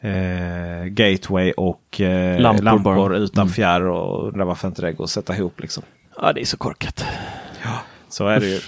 [0.00, 3.52] eh, gateway och eh, Lampor lampor, utan Mm.
[3.52, 3.80] fjärr.
[3.88, 5.60] Och undrar varför inte det går att sätta ihop.
[5.60, 5.82] Liksom.
[6.20, 7.04] Ja, det är så korkat.
[8.08, 8.60] Så är det ju.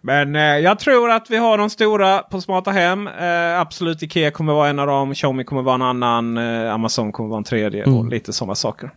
[0.00, 3.08] Men eh, jag tror att vi har de stora på smarta hem.
[3.08, 5.14] Eh, absolut Ikea kommer vara en av dem.
[5.14, 6.38] Xiaomi kommer vara en annan.
[6.38, 7.84] Eh, Amazon kommer vara en tredje.
[7.84, 8.08] Och Mm.
[8.08, 8.90] lite sådana saker.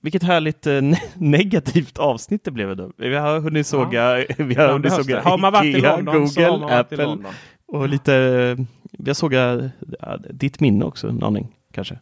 [0.00, 0.04] Ja.
[0.04, 2.90] Vilket härligt eh, ne- negativt avsnitt det blev då.
[2.96, 5.22] Vi har hunnit såga, vi har Ja, hunnit såga det.
[5.22, 7.32] Har man varit Ikea, London Google, man varit Apple London.
[7.68, 8.64] och lite, eh,
[8.98, 9.62] vi har sågat
[10.00, 11.98] ja, ditt minne också en aning kanske.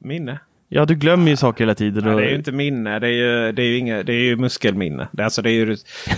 [0.00, 0.38] Minne?
[0.68, 2.04] Ja, du glömmer ju saker hela tiden.
[2.04, 2.98] Nej, det är ju inte minne.
[2.98, 5.08] Det är ju, det är ju, inga, det är ju muskelminne.
[5.12, 5.66] Det, är alltså, det, är ju,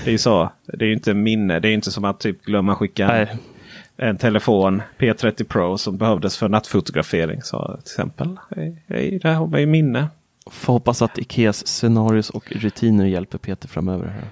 [0.05, 0.53] det är ju så.
[0.67, 1.61] Det är ju inte minne.
[1.61, 3.37] Det är inte som att typ glömma skicka en, Nej.
[3.97, 7.43] en telefon P30 Pro som behövdes för nattfotografering.
[7.43, 8.37] Så, till exempel.
[8.89, 10.07] Hej, där har vi ju minne.
[10.51, 14.07] Får hoppas att Ikeas scenarios och rutiner hjälper Peter framöver.
[14.07, 14.25] Här.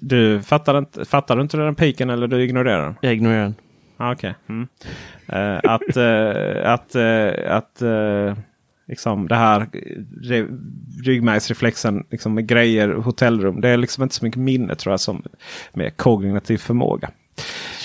[0.00, 2.94] Du fattar inte, fattar du inte den piken eller du ignorerar den?
[3.00, 3.54] Jag ignorerar den.
[3.96, 4.34] Ah, Okej.
[4.48, 4.68] Mm.
[5.26, 7.82] Eh, att eh, att, eh, att
[8.88, 9.68] liksom det här
[10.22, 10.46] re,
[11.04, 13.60] ryggmärgsreflexen liksom med grejer, hotellrum.
[13.60, 15.22] Det är liksom inte så mycket minne tror jag som
[15.72, 17.10] med kognitiv förmåga.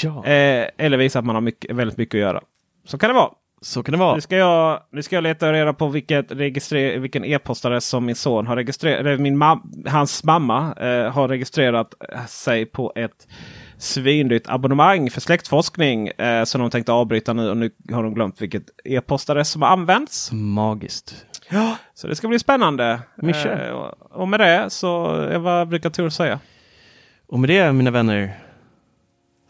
[0.04, 0.24] Ja.
[0.26, 2.42] Eller visa att man har mycket, väldigt mycket att göra.
[2.86, 3.32] Så kan det vara.
[3.68, 4.15] Så kan det vara.
[4.15, 8.47] Nu ska jag, nu ska jag leta reda på vilket vilken e-postadress som min son
[8.47, 8.99] har registrerat.
[8.99, 11.93] Eller min mam, hans mamma eh, har registrerat
[12.28, 13.28] sig på ett
[13.78, 16.07] svindyrt abonnemang för släktforskning.
[16.07, 19.70] Eh, som de tänkte avbryta nu och nu har de glömt vilket e-postadress som har
[19.70, 20.32] använts.
[20.32, 21.26] Magiskt.
[21.49, 22.99] Ja, så det ska bli spännande.
[23.15, 23.68] Mischa.
[23.68, 26.39] Eh, och, och med det så, eh, vad brukar Tor säga?
[27.28, 28.38] Och med det mina vänner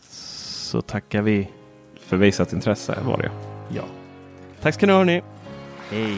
[0.01, 1.49] så tackar vi.
[1.99, 3.31] För visat intresse var det.
[3.75, 3.83] Ja.
[4.61, 5.21] Tack ska ni ha hörni.
[5.91, 6.17] Hej.